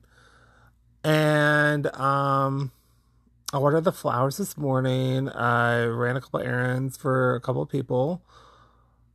And 1.03 1.85
um, 1.95 2.71
I 3.53 3.57
ordered 3.57 3.83
the 3.83 3.91
flowers 3.91 4.37
this 4.37 4.57
morning. 4.57 5.29
I 5.29 5.83
ran 5.85 6.17
a 6.17 6.21
couple 6.21 6.39
errands 6.39 6.97
for 6.97 7.35
a 7.35 7.39
couple 7.39 7.65
people. 7.67 8.23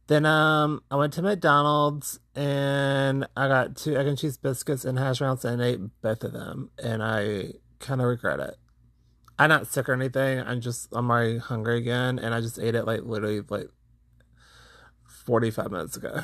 Then 0.08 0.24
um, 0.24 0.82
I 0.90 0.96
went 0.96 1.12
to 1.14 1.22
McDonald's 1.22 2.20
and 2.34 3.26
I 3.36 3.48
got 3.48 3.76
two 3.76 3.96
egg 3.96 4.06
and 4.06 4.16
cheese 4.16 4.36
biscuits 4.36 4.84
and 4.84 4.98
hash 4.98 5.18
browns 5.18 5.44
and 5.44 5.60
ate 5.60 5.80
both 6.00 6.22
of 6.22 6.32
them, 6.32 6.70
and 6.82 7.02
I 7.02 7.54
kind 7.80 8.00
of 8.00 8.06
regret 8.06 8.38
it. 8.38 8.56
I'm 9.38 9.48
not 9.48 9.66
sick 9.66 9.88
or 9.88 9.94
anything. 9.94 10.40
I'm 10.40 10.60
just 10.60 10.88
I'm 10.92 11.10
already 11.10 11.38
hungry 11.38 11.78
again, 11.78 12.18
and 12.18 12.34
I 12.34 12.40
just 12.40 12.58
ate 12.58 12.74
it 12.74 12.84
like 12.84 13.02
literally 13.02 13.42
like 13.48 13.68
45 15.24 15.70
minutes 15.70 15.96
ago. 15.96 16.20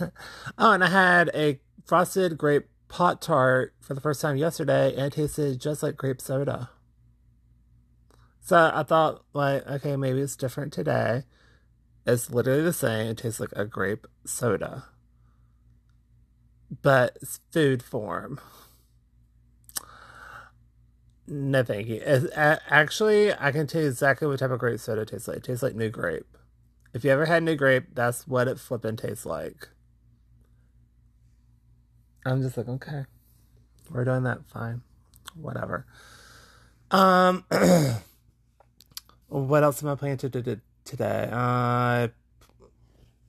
oh, 0.58 0.72
and 0.72 0.82
I 0.82 0.88
had 0.88 1.30
a 1.34 1.60
frosted 1.84 2.38
grape 2.38 2.68
Pop-Tart 2.88 3.74
for 3.80 3.94
the 3.94 4.00
first 4.00 4.20
time 4.20 4.36
yesterday, 4.36 4.94
and 4.94 5.06
it 5.06 5.12
tasted 5.12 5.60
just 5.60 5.82
like 5.82 5.96
grape 5.96 6.20
soda. 6.20 6.70
So 8.40 8.70
I 8.74 8.82
thought, 8.82 9.24
like, 9.34 9.66
okay, 9.66 9.96
maybe 9.96 10.20
it's 10.20 10.36
different 10.36 10.72
today. 10.72 11.24
It's 12.08 12.30
literally 12.30 12.62
the 12.62 12.72
same. 12.72 13.08
It 13.08 13.18
tastes 13.18 13.38
like 13.38 13.52
a 13.54 13.66
grape 13.66 14.06
soda, 14.24 14.86
but 16.80 17.18
it's 17.20 17.40
food 17.52 17.82
form. 17.82 18.40
No, 21.26 21.62
thank 21.62 21.86
you. 21.86 22.00
It's, 22.02 22.26
actually, 22.34 23.34
I 23.34 23.52
can 23.52 23.66
tell 23.66 23.82
you 23.82 23.88
exactly 23.88 24.26
what 24.26 24.38
type 24.38 24.50
of 24.50 24.58
grape 24.58 24.80
soda 24.80 25.04
tastes 25.04 25.28
like. 25.28 25.36
It 25.36 25.44
tastes 25.44 25.62
like 25.62 25.74
NuGrape. 25.74 26.24
If 26.94 27.04
you 27.04 27.10
ever 27.10 27.26
had 27.26 27.42
NuGrape, 27.42 27.88
that's 27.92 28.26
what 28.26 28.48
it 28.48 28.58
flipping 28.58 28.96
tastes 28.96 29.26
like. 29.26 29.68
I'm 32.24 32.40
just 32.40 32.56
like, 32.56 32.68
okay, 32.68 33.04
we're 33.90 34.06
doing 34.06 34.22
that. 34.22 34.48
Fine, 34.48 34.80
whatever. 35.34 35.84
Um, 36.90 37.44
what 39.28 39.62
else 39.62 39.82
am 39.82 39.90
I 39.90 39.94
planning 39.94 40.16
to 40.16 40.30
do 40.30 40.58
today? 40.88 41.28
I 41.32 42.10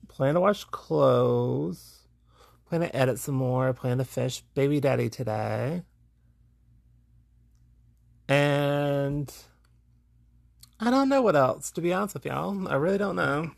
plan 0.08 0.34
to 0.34 0.40
wash 0.40 0.64
clothes. 0.64 2.08
Plan 2.68 2.80
to 2.80 2.96
edit 2.96 3.18
some 3.18 3.34
more. 3.34 3.72
Plan 3.72 3.98
to 3.98 4.04
fish 4.04 4.42
baby 4.54 4.80
daddy 4.80 5.08
today. 5.08 5.82
And 8.28 9.32
I 10.78 10.90
don't 10.90 11.08
know 11.08 11.22
what 11.22 11.36
else, 11.36 11.70
to 11.72 11.80
be 11.80 11.92
honest 11.92 12.14
with 12.14 12.26
y'all. 12.26 12.68
I 12.68 12.76
really 12.76 12.98
don't 12.98 13.16
know. 13.16 13.50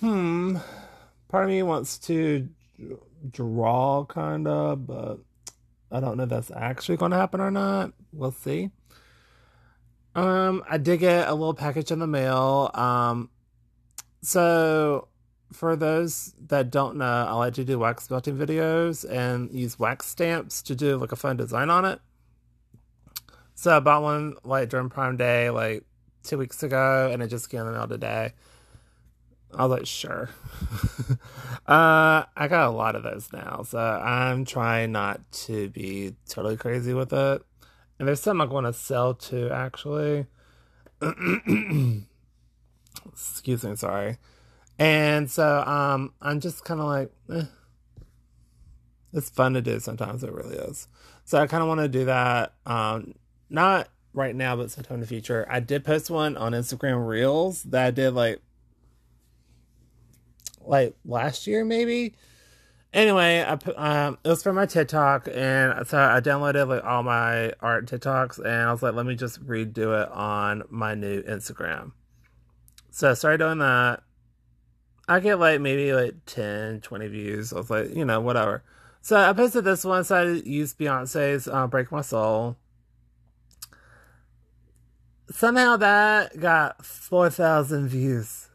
Hmm. 0.00 0.56
Part 1.28 1.44
of 1.44 1.50
me 1.50 1.62
wants 1.62 1.98
to 2.00 2.48
draw 3.30 4.04
kind 4.04 4.46
of, 4.46 4.86
but 4.86 5.18
I 5.90 6.00
don't 6.00 6.16
know 6.16 6.24
if 6.24 6.28
that's 6.28 6.50
actually 6.50 6.96
going 6.96 7.12
to 7.12 7.16
happen 7.16 7.40
or 7.40 7.50
not. 7.50 7.92
We'll 8.12 8.32
see. 8.32 8.70
Um, 10.16 10.64
I 10.68 10.78
did 10.78 11.00
get 11.00 11.28
a 11.28 11.34
little 11.34 11.54
package 11.54 11.90
in 11.90 11.98
the 11.98 12.06
mail. 12.06 12.70
Um, 12.72 13.28
so 14.22 15.08
for 15.52 15.76
those 15.76 16.34
that 16.48 16.70
don't 16.70 16.96
know, 16.96 17.26
I 17.28 17.32
like 17.34 17.54
to 17.54 17.64
do 17.64 17.78
wax 17.78 18.10
melting 18.10 18.36
videos 18.36 19.08
and 19.08 19.52
use 19.52 19.78
wax 19.78 20.06
stamps 20.06 20.62
to 20.62 20.74
do 20.74 20.96
like 20.96 21.12
a 21.12 21.16
fun 21.16 21.36
design 21.36 21.68
on 21.68 21.84
it. 21.84 22.00
So 23.54 23.76
I 23.76 23.80
bought 23.80 24.02
one 24.02 24.36
like 24.42 24.70
during 24.70 24.88
Prime 24.88 25.18
Day, 25.18 25.50
like 25.50 25.84
two 26.22 26.38
weeks 26.38 26.62
ago, 26.62 27.10
and 27.12 27.22
it 27.22 27.28
just 27.28 27.50
came 27.50 27.60
in 27.60 27.66
the 27.66 27.72
mail 27.72 27.86
today. 27.86 28.32
I 29.54 29.66
was 29.66 29.78
like, 29.78 29.86
sure. 29.86 30.30
uh, 31.66 32.24
I 32.36 32.48
got 32.48 32.68
a 32.68 32.70
lot 32.70 32.96
of 32.96 33.02
those 33.02 33.32
now, 33.32 33.62
so 33.62 33.78
I'm 33.78 34.44
trying 34.46 34.92
not 34.92 35.20
to 35.32 35.68
be 35.68 36.14
totally 36.26 36.56
crazy 36.56 36.94
with 36.94 37.12
it. 37.12 37.42
And 37.98 38.06
there's 38.06 38.20
some 38.20 38.40
I 38.40 38.44
want 38.44 38.66
to 38.66 38.72
sell 38.72 39.14
too, 39.14 39.50
actually. 39.50 40.26
Excuse 43.06 43.64
me, 43.64 43.76
sorry. 43.76 44.18
And 44.78 45.30
so 45.30 45.60
um, 45.60 46.12
I'm 46.20 46.40
just 46.40 46.64
kind 46.64 46.80
of 46.80 46.86
like, 46.86 47.10
eh. 47.32 47.46
it's 49.12 49.30
fun 49.30 49.54
to 49.54 49.62
do 49.62 49.80
sometimes. 49.80 50.22
It 50.22 50.32
really 50.32 50.56
is. 50.56 50.88
So 51.24 51.38
I 51.38 51.46
kind 51.46 51.62
of 51.62 51.68
want 51.68 51.80
to 51.80 51.88
do 51.88 52.04
that. 52.04 52.54
Um, 52.66 53.14
not 53.48 53.88
right 54.12 54.34
now, 54.34 54.56
but 54.56 54.70
sometime 54.70 54.96
in 54.96 55.00
the 55.00 55.06
future. 55.06 55.46
I 55.48 55.60
did 55.60 55.84
post 55.84 56.10
one 56.10 56.36
on 56.36 56.52
Instagram 56.52 57.06
Reels 57.06 57.62
that 57.64 57.86
I 57.86 57.90
did 57.90 58.10
like 58.12 58.40
like 60.60 60.96
last 61.04 61.46
year 61.46 61.64
maybe. 61.64 62.14
Anyway, 62.92 63.44
I 63.46 63.56
put, 63.56 63.76
um, 63.76 64.18
it 64.24 64.28
was 64.28 64.42
for 64.42 64.52
my 64.52 64.64
TikTok, 64.64 65.28
and 65.32 65.86
so 65.86 65.98
I 65.98 66.20
downloaded 66.20 66.68
like 66.68 66.84
all 66.84 67.02
my 67.02 67.52
art 67.60 67.86
TikToks, 67.86 68.38
and 68.38 68.68
I 68.68 68.72
was 68.72 68.82
like, 68.82 68.94
let 68.94 69.04
me 69.04 69.14
just 69.16 69.44
redo 69.46 70.02
it 70.02 70.10
on 70.10 70.62
my 70.70 70.94
new 70.94 71.22
Instagram. 71.22 71.92
So 72.90 73.10
I 73.10 73.14
started 73.14 73.38
doing 73.38 73.58
that. 73.58 74.02
I 75.08 75.20
get 75.20 75.38
like 75.38 75.60
maybe 75.60 75.92
like 75.92 76.14
10, 76.26 76.80
20 76.80 77.08
views. 77.08 77.52
I 77.52 77.56
was 77.56 77.70
like, 77.70 77.94
you 77.94 78.04
know, 78.04 78.20
whatever. 78.20 78.64
So 79.06 79.16
I 79.16 79.32
posted 79.34 79.62
this 79.62 79.84
one. 79.84 80.02
So 80.02 80.16
I 80.16 80.24
used 80.48 80.80
Beyonce's 80.80 81.46
uh, 81.46 81.68
"Break 81.68 81.92
My 81.92 82.00
Soul." 82.00 82.56
Somehow 85.30 85.76
that 85.76 86.40
got 86.40 86.84
four 86.84 87.30
thousand 87.30 87.86
views. 87.86 88.48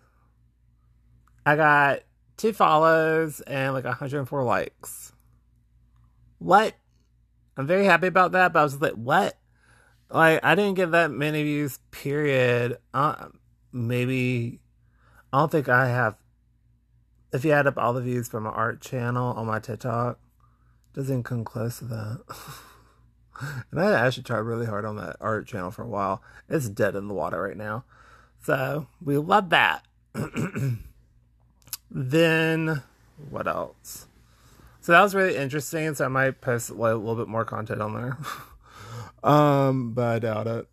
I 1.45 1.55
got 1.55 1.99
two 2.41 2.53
follows 2.53 3.39
and 3.41 3.73
like 3.73 3.85
104 3.85 4.43
likes. 4.43 5.13
What? 6.39 6.73
I'm 7.55 7.67
very 7.67 7.85
happy 7.85 8.07
about 8.07 8.31
that, 8.31 8.51
but 8.51 8.59
I 8.59 8.63
was 8.63 8.81
like, 8.81 8.93
what? 8.93 9.37
Like, 10.09 10.43
I 10.43 10.55
didn't 10.55 10.73
get 10.73 10.91
that 10.91 11.11
many 11.11 11.43
views, 11.43 11.79
period. 11.91 12.79
Uh, 12.93 13.27
maybe, 13.71 14.59
I 15.31 15.39
don't 15.39 15.51
think 15.51 15.69
I 15.69 15.87
have. 15.87 16.15
If 17.31 17.45
you 17.45 17.51
add 17.51 17.67
up 17.67 17.77
all 17.77 17.93
the 17.93 18.01
views 18.01 18.27
from 18.27 18.43
my 18.43 18.49
art 18.49 18.81
channel 18.81 19.33
on 19.33 19.45
my 19.45 19.59
TikTok, 19.59 20.19
doesn't 20.93 21.23
come 21.23 21.45
close 21.45 21.77
to 21.79 21.85
that. 21.85 22.21
and 23.71 23.79
I 23.79 24.05
actually 24.05 24.23
tried 24.23 24.39
really 24.39 24.65
hard 24.65 24.83
on 24.83 24.97
that 24.97 25.15
art 25.21 25.47
channel 25.47 25.71
for 25.71 25.83
a 25.83 25.87
while. 25.87 26.23
It's 26.49 26.67
dead 26.67 26.95
in 26.95 27.07
the 27.07 27.13
water 27.13 27.41
right 27.41 27.55
now. 27.55 27.85
So, 28.43 28.87
we 28.99 29.17
love 29.17 29.51
that. 29.51 29.85
Then 31.91 32.81
what 33.29 33.47
else? 33.47 34.07
So 34.79 34.93
that 34.93 35.01
was 35.01 35.13
really 35.13 35.35
interesting. 35.35 35.93
So 35.93 36.05
I 36.05 36.07
might 36.07 36.41
post 36.41 36.69
a 36.69 36.73
little 36.73 37.15
bit 37.15 37.27
more 37.27 37.45
content 37.45 37.81
on 37.81 37.93
there. 37.93 38.17
um, 39.29 39.93
but 39.93 40.07
I 40.07 40.19
doubt 40.19 40.47
it. 40.47 40.67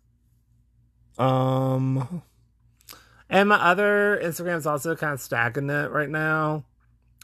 Um, 1.19 2.23
and 3.29 3.49
my 3.49 3.57
other 3.57 4.19
Instagram 4.23 4.57
is 4.57 4.65
also 4.65 4.95
kind 4.95 5.13
of 5.13 5.21
stagnant 5.21 5.91
right 5.91 6.09
now. 6.09 6.63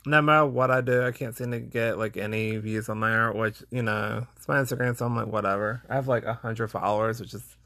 no 0.06 0.22
matter 0.22 0.46
what 0.46 0.70
I 0.70 0.82
do, 0.82 1.04
I 1.04 1.12
can't 1.12 1.36
seem 1.36 1.52
to 1.52 1.60
get 1.60 1.98
like 1.98 2.18
any 2.18 2.58
views 2.58 2.90
on 2.90 3.00
there, 3.00 3.32
which, 3.32 3.64
you 3.72 3.82
know, 3.82 4.28
it's 4.36 4.48
my 4.48 4.58
Instagram, 4.58 4.96
so 4.96 5.06
I'm 5.06 5.16
like, 5.16 5.28
whatever. 5.28 5.82
I 5.90 5.96
have 5.96 6.08
like 6.08 6.26
a 6.26 6.34
hundred 6.34 6.68
followers, 6.68 7.20
which 7.20 7.34
is 7.34 7.58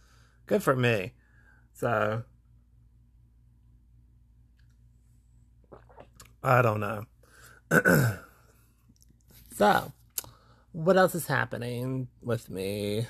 good 0.46 0.63
for 0.63 0.76
me. 0.76 1.12
So 1.74 2.24
I 6.43 6.62
don't 6.62 6.80
know. 6.80 7.04
so 9.56 9.91
what 10.71 10.97
else 10.97 11.15
is 11.15 11.28
happening 11.28 12.08
with 12.21 12.49
me? 12.49 13.08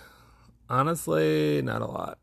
Honestly, 0.70 1.62
not 1.62 1.82
a 1.82 1.86
lot. 1.86 2.18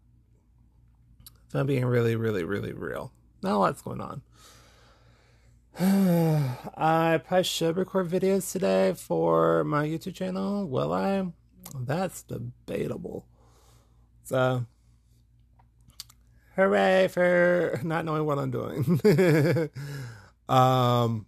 If 1.48 1.54
I'm 1.54 1.66
being 1.66 1.84
really, 1.84 2.16
really, 2.16 2.44
really 2.44 2.72
real. 2.72 3.12
Not 3.42 3.54
a 3.54 3.58
lot's 3.58 3.82
going 3.82 4.00
on. 4.00 4.22
I 5.78 7.20
probably 7.24 7.44
should 7.44 7.76
record 7.76 8.08
videos 8.08 8.50
today 8.50 8.94
for 8.94 9.62
my 9.64 9.86
YouTube 9.86 10.14
channel. 10.14 10.66
Will 10.66 10.92
I? 10.92 11.26
That's 11.78 12.22
debatable. 12.22 13.26
So, 14.24 14.64
hooray 16.56 17.08
for 17.08 17.80
not 17.84 18.04
knowing 18.04 18.24
what 18.24 18.38
I'm 18.38 18.50
doing. 18.50 19.00
um, 20.48 21.26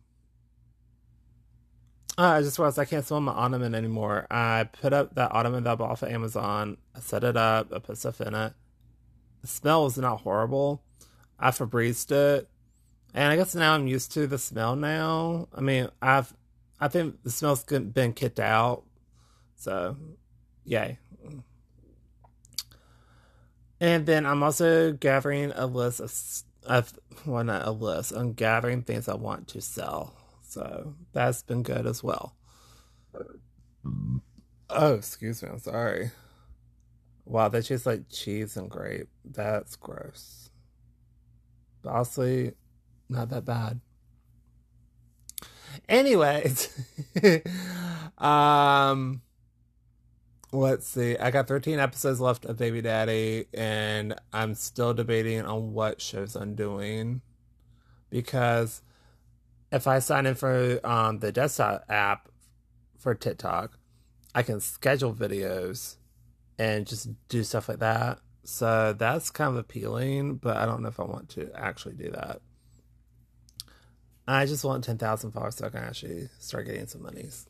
I 2.17 2.41
just 2.43 2.59
realized 2.59 2.79
I 2.79 2.85
can't 2.85 3.07
smell 3.07 3.21
my 3.21 3.33
ottoman 3.33 3.75
anymore. 3.75 4.27
I 4.31 4.69
put 4.81 4.93
up 4.93 5.15
that 5.15 5.33
ottoman 5.33 5.65
that 5.65 5.73
I 5.73 5.75
bought 5.77 5.91
off 5.91 6.03
of 6.03 6.11
Amazon. 6.11 6.77
I 6.95 7.01
set 7.01 7.25
it 7.25 7.37
up. 7.37 7.73
I 7.73 7.79
put 7.79 7.99
stuff 7.99 8.21
in 8.21 8.35
it. 8.35 8.53
The 9.43 9.47
smell 9.47 9.85
was 9.85 9.97
not 9.99 10.23
horrible. 10.23 10.83
I 11.39 11.51
Febrezed 11.51 12.11
it 12.11 12.49
and 13.15 13.33
I 13.33 13.37
guess 13.37 13.55
now 13.55 13.75
I'm 13.75 13.87
used 13.87 14.13
to 14.13 14.27
the 14.27 14.39
smell 14.39 14.77
now. 14.77 15.49
I 15.55 15.61
mean, 15.61 15.89
I've 16.03 16.35
I 16.81 16.89
think 16.89 17.23
the 17.25 17.31
smell's 17.31 17.65
been 17.65 18.13
kicked 18.13 18.39
out. 18.39 18.85
So, 19.57 19.97
yay. 20.65 20.99
And 23.81 24.07
then 24.07 24.27
I'm 24.27 24.43
also 24.43 24.93
gathering 24.93 25.53
a 25.55 25.67
list 25.67 26.01
of, 26.01 26.13
of 26.69 26.93
well, 27.27 27.45
not 27.45 27.67
a 27.67 27.71
list. 27.71 28.13
I'm 28.13 28.33
gathering 28.33 28.83
things 28.83 29.09
I 29.09 29.15
want 29.15 29.49
to 29.49 29.61
sell. 29.61 30.15
So 30.43 30.95
that's 31.13 31.43
been 31.43 31.63
good 31.63 31.87
as 31.87 32.03
well. 32.03 32.37
Oh, 34.71 34.95
excuse 34.95 35.43
me. 35.43 35.49
I'm 35.49 35.59
sorry. 35.59 36.11
Wow, 37.25 37.49
that 37.49 37.65
tastes 37.67 37.87
like 37.87 38.09
cheese 38.11 38.57
and 38.57 38.71
grape. 38.71 39.09
That's 39.25 39.77
gross. 39.77 40.51
But 41.83 41.91
honestly, 41.91 42.53
not 43.09 43.31
that 43.31 43.45
bad. 43.45 43.81
Anyways, 45.89 46.69
um, 48.19 49.23
let's 50.53 50.87
see. 50.87 51.17
I 51.17 51.31
got 51.31 51.49
13 51.49 51.79
episodes 51.79 52.21
left 52.21 52.45
of 52.45 52.57
Baby 52.57 52.81
Daddy, 52.81 53.47
and 53.53 54.15
I'm 54.33 54.55
still 54.55 54.95
debating 54.95 55.43
on 55.43 55.73
what 55.73 56.01
shows 56.01 56.37
I'm 56.37 56.55
doing 56.55 57.21
because 58.11 58.83
if 59.71 59.87
I 59.87 59.99
sign 59.99 60.27
in 60.27 60.35
for 60.35 60.81
um, 60.85 61.19
the 61.19 61.33
desktop 61.33 61.85
app 61.89 62.29
for 62.99 63.15
TikTok, 63.15 63.79
I 64.35 64.43
can 64.43 64.61
schedule 64.61 65.15
videos 65.15 65.97
and 66.59 66.87
just 66.87 67.09
do 67.29 67.45
stuff 67.45 67.69
like 67.69 67.81
that. 67.81 68.21
So 68.45 68.95
that's 68.95 69.31
kind 69.31 69.51
of 69.51 69.57
appealing, 69.57 70.37
but 70.37 70.57
I 70.57 70.65
don't 70.65 70.83
know 70.83 70.89
if 70.89 70.99
I 70.99 71.05
want 71.05 71.29
to 71.31 71.51
actually 71.55 71.95
do 71.95 72.11
that. 72.13 72.41
I 74.27 74.47
just 74.47 74.65
want 74.65 74.85
10,000 74.85 75.31
followers 75.33 75.57
so 75.57 75.67
I 75.67 75.71
can 75.71 75.85
actually 75.85 76.29
start 76.39 76.67
getting 76.67 76.87
some 76.87 77.03
monies. 77.03 77.47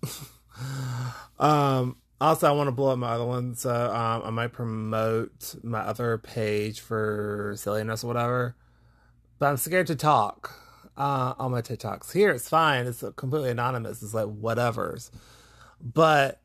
um, 1.38 1.96
also, 2.20 2.48
I 2.48 2.52
want 2.52 2.68
to 2.68 2.72
blow 2.72 2.92
up 2.92 2.98
my 2.98 3.10
other 3.10 3.24
one, 3.24 3.54
so 3.54 3.70
um, 3.70 4.22
I 4.24 4.30
might 4.30 4.52
promote 4.52 5.54
my 5.62 5.80
other 5.80 6.18
page 6.18 6.80
for 6.80 7.54
silliness 7.56 8.04
or 8.04 8.08
whatever. 8.08 8.56
But 9.38 9.46
I'm 9.46 9.56
scared 9.56 9.86
to 9.88 9.96
talk 9.96 10.52
uh, 10.96 11.34
on 11.38 11.52
my 11.52 11.62
TikToks. 11.62 12.12
Here, 12.12 12.30
it's 12.30 12.48
fine. 12.48 12.86
It's 12.86 13.04
completely 13.16 13.50
anonymous. 13.50 14.02
It's 14.02 14.14
like 14.14 14.26
whatever's. 14.26 15.10
But 15.80 16.40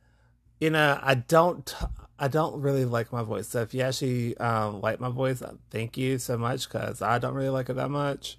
you 0.60 0.70
know, 0.70 1.00
I 1.02 1.16
don't. 1.16 1.74
I 2.20 2.28
don't 2.28 2.62
really 2.62 2.86
like 2.86 3.12
my 3.12 3.24
voice. 3.24 3.50
So 3.50 3.62
if 3.62 3.74
you 3.74 3.82
actually 3.82 4.38
um, 4.38 4.80
like 4.82 5.00
my 5.00 5.10
voice, 5.10 5.42
thank 5.72 5.98
you 5.98 6.20
so 6.20 6.38
much 6.38 6.70
because 6.70 7.02
I 7.02 7.18
don't 7.18 7.34
really 7.34 7.50
like 7.50 7.70
it 7.70 7.74
that 7.74 7.90
much 7.90 8.38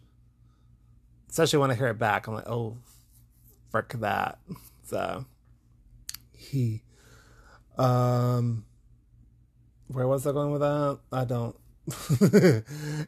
especially 1.35 1.59
when 1.59 1.73
I 1.73 1.75
hear 1.75 1.89
it 1.89 1.99
back, 1.99 2.29
I'm 2.29 2.35
like, 2.35 2.49
oh, 2.49 2.79
frick 3.71 3.89
that. 3.95 4.39
So 4.87 5.25
he, 6.31 6.83
um, 7.79 8.65
where 9.89 10.07
was 10.07 10.27
I 10.27 10.33
going 10.33 10.53
with 10.53 10.61
that? 10.61 10.99
I 11.13 11.25
don't. 11.25 11.57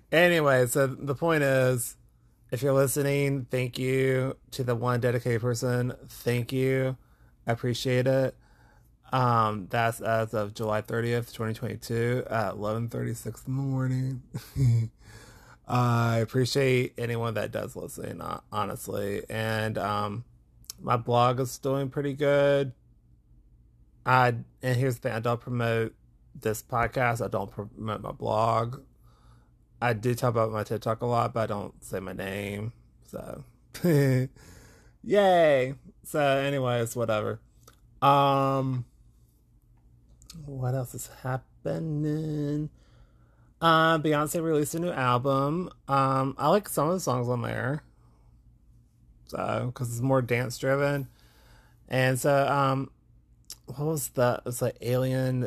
anyway, 0.13 0.67
so 0.67 0.87
the 0.87 1.15
point 1.15 1.43
is, 1.43 1.97
if 2.51 2.63
you're 2.63 2.73
listening, 2.73 3.47
thank 3.51 3.79
you 3.79 4.37
to 4.53 4.65
the 4.65 4.75
one 4.75 5.01
dedicated 5.01 5.41
person. 5.41 5.95
Thank 6.09 6.53
you. 6.53 6.97
I 7.47 7.53
appreciate 7.53 8.07
it. 8.07 8.37
Um, 9.13 9.69
that's 9.71 10.01
as 10.01 10.35
of 10.35 10.55
July 10.55 10.83
30th, 10.83 11.33
2022 11.33 12.25
at 12.29 12.55
11:36 12.55 13.47
in 13.47 13.57
the 13.57 13.63
morning. 13.63 14.23
I 15.69 16.19
appreciate 16.19 16.95
anyone 16.99 17.35
that 17.35 17.51
does 17.51 17.75
listen, 17.75 18.23
honestly. 18.53 19.25
And 19.29 19.79
um, 19.79 20.25
my 20.81 20.97
blog 20.97 21.41
is 21.41 21.59
doing 21.59 21.89
pretty 21.89 22.15
good. 22.15 22.73
I 24.07 24.29
and 24.63 24.77
here's 24.77 24.95
the 24.95 25.01
thing: 25.01 25.13
I 25.13 25.21
don't 25.21 25.41
promote 25.41 25.95
this 26.41 26.63
podcast. 26.63 27.23
I 27.23 27.29
don't 27.29 27.51
promote 27.51 28.01
my 28.01 28.13
blog. 28.13 28.83
I 29.83 29.93
do 29.93 30.15
talk 30.15 30.31
about 30.31 30.53
my 30.53 30.63
TikTok 30.63 31.03
a 31.03 31.07
lot, 31.07 31.35
but 31.35 31.41
I 31.41 31.47
don't 31.47 31.85
say 31.85 32.01
my 32.01 32.13
name. 32.13 32.73
So, 33.09 33.45
yay! 35.03 35.75
So, 36.05 36.21
anyways, 36.21 36.97
whatever. 36.97 37.41
Um, 38.01 38.87
what 40.47 40.75
else 40.75 40.95
is 40.95 41.11
happening? 41.23 42.71
Uh, 43.61 43.99
Beyonce 43.99 44.43
released 44.43 44.75
a 44.75 44.79
new 44.79 44.93
album. 44.93 45.71
Um, 45.89 46.35
I 46.39 46.49
like 46.49 46.69
some 46.69 46.89
of 46.89 46.95
the 46.95 47.01
songs 47.01 47.29
on 47.29 47.43
there. 47.43 47.83
So, 49.27 49.65
because 49.67 49.91
it's 49.91 50.01
more 50.01 50.23
dance 50.23 50.57
driven. 50.59 51.09
And 51.89 52.19
so, 52.19 52.47
um, 52.49 52.91
what 53.67 53.81
was 53.81 54.09
that? 54.11 54.43
It's 54.47 54.63
like 54.63 54.77
Alien 54.81 55.45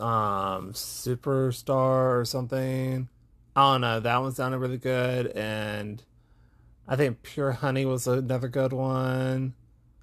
um, 0.00 0.72
Superstar 0.72 2.20
or 2.20 2.24
something. 2.24 3.08
I 3.54 3.72
don't 3.72 3.80
know. 3.82 4.00
That 4.00 4.20
one 4.22 4.32
sounded 4.32 4.58
really 4.58 4.78
good. 4.78 5.28
And 5.28 6.02
I 6.86 6.96
think 6.96 7.22
Pure 7.22 7.52
Honey 7.52 7.84
was 7.84 8.06
another 8.06 8.48
good 8.48 8.72
one. 8.72 9.54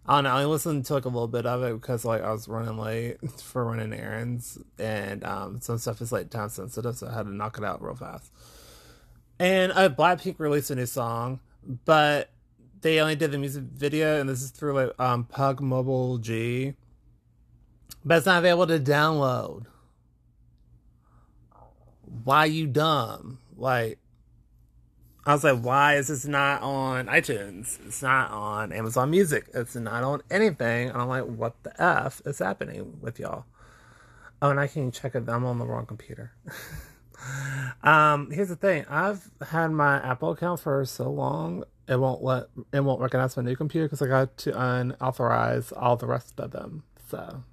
I 0.06 0.16
don't 0.16 0.24
know. 0.24 0.32
I 0.32 0.46
listened 0.46 0.86
to 0.86 0.96
like 0.96 1.06
a 1.06 1.10
little 1.10 1.28
bit 1.28 1.46
of 1.46 1.62
it 1.62 1.74
because 1.80 2.04
like 2.04 2.24
I 2.24 2.32
was 2.32 2.48
running 2.48 2.78
late 2.78 3.18
for 3.42 3.64
running 3.64 3.94
errands, 3.94 4.58
and 4.80 5.24
um, 5.24 5.62
some 5.62 5.78
stuff 5.78 6.02
is 6.02 6.12
like 6.12 6.32
time 6.32 6.50
sensitive, 6.50 6.98
so 6.98 7.08
I 7.08 7.14
had 7.14 7.28
to 7.28 7.32
knock 7.32 7.60
it 7.60 7.64
out 7.64 7.84
real 7.84 7.94
fast. 7.94 8.32
And 9.38 9.72
uh, 9.72 9.90
Blackpink 9.90 10.40
released 10.40 10.72
a 10.72 10.76
new 10.76 10.88
song, 10.88 11.42
but 11.86 12.32
they 12.82 13.00
only 13.00 13.16
did 13.16 13.32
the 13.32 13.38
music 13.38 13.66
video, 13.66 14.20
and 14.20 14.28
this 14.28 14.42
is 14.42 14.50
through 14.50 14.74
like 14.74 15.00
um, 15.00 15.26
Pug 15.26 15.62
Mobile 15.62 16.18
G, 16.18 16.74
but 18.04 18.18
it's 18.18 18.26
not 18.26 18.40
available 18.40 18.68
to 18.68 18.80
download. 18.80 19.66
Why 22.24 22.46
you 22.46 22.68
dumb? 22.68 23.40
Like 23.56 24.00
I 25.26 25.34
was 25.34 25.44
like, 25.44 25.62
why 25.62 25.96
is 25.98 26.08
this 26.08 26.26
not 26.26 26.62
on 26.62 27.06
iTunes? 27.06 27.78
It's 27.86 28.02
not 28.02 28.32
on 28.32 28.72
Amazon 28.72 29.12
Music. 29.12 29.46
It's 29.54 29.76
not 29.76 30.04
on 30.04 30.24
anything. 30.32 30.90
And 30.90 30.98
I'm 30.98 31.08
like, 31.08 31.26
what 31.26 31.62
the 31.62 31.82
F 31.82 32.22
is 32.26 32.40
happening 32.40 32.98
with 33.02 33.20
y'all? 33.20 33.46
Oh, 34.42 34.50
and 34.50 34.60
I 34.60 34.68
can 34.68 34.92
check 34.92 35.16
it. 35.16 35.28
I'm 35.28 35.46
on 35.46 35.60
the 35.60 35.68
wrong 35.68 35.86
computer. 35.86 36.32
um, 37.84 38.32
here's 38.32 38.48
the 38.48 38.56
thing. 38.56 38.86
I've 38.90 39.30
had 39.50 39.68
my 39.72 39.98
Apple 39.98 40.32
account 40.32 40.62
for 40.62 40.84
so 40.86 41.12
long, 41.12 41.64
it 41.88 42.00
won't 42.00 42.24
let, 42.24 42.46
it 42.74 42.80
won't 42.80 43.02
recognize 43.02 43.36
my 43.36 43.44
new 43.44 43.56
computer 43.56 43.86
because 43.86 44.02
I 44.02 44.08
got 44.08 44.38
to 44.38 44.52
unauthorize 44.54 45.74
all 45.76 45.98
the 45.98 46.08
rest 46.08 46.40
of 46.40 46.52
them. 46.52 46.84
So 47.10 47.44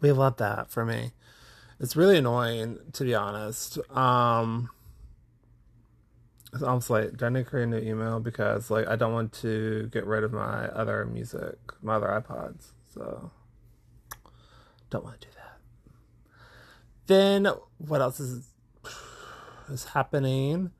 we 0.00 0.12
love 0.12 0.36
that 0.38 0.70
for 0.70 0.84
me. 0.84 1.12
It's 1.78 1.96
really 1.96 2.18
annoying, 2.18 2.78
to 2.92 3.04
be 3.04 3.14
honest. 3.14 3.78
Um, 3.96 4.70
I 6.52 6.74
was 6.74 6.90
like, 6.90 7.16
do 7.16 7.26
I 7.26 7.28
need 7.28 7.44
to 7.44 7.50
create 7.50 7.64
a 7.64 7.66
new 7.68 7.78
email 7.78 8.20
because 8.20 8.70
like 8.70 8.88
I 8.88 8.96
don't 8.96 9.12
want 9.12 9.32
to 9.34 9.88
get 9.92 10.04
rid 10.04 10.24
of 10.24 10.32
my 10.32 10.66
other 10.68 11.04
music, 11.04 11.56
my 11.80 11.94
other 11.94 12.08
iPods. 12.08 12.72
So 12.92 13.30
don't 14.90 15.04
want 15.04 15.20
to 15.20 15.28
do 15.28 15.34
that. 15.34 16.40
Then 17.06 17.48
what 17.78 18.00
else 18.00 18.20
is 18.20 18.48
is 19.70 19.84
happening? 19.84 20.72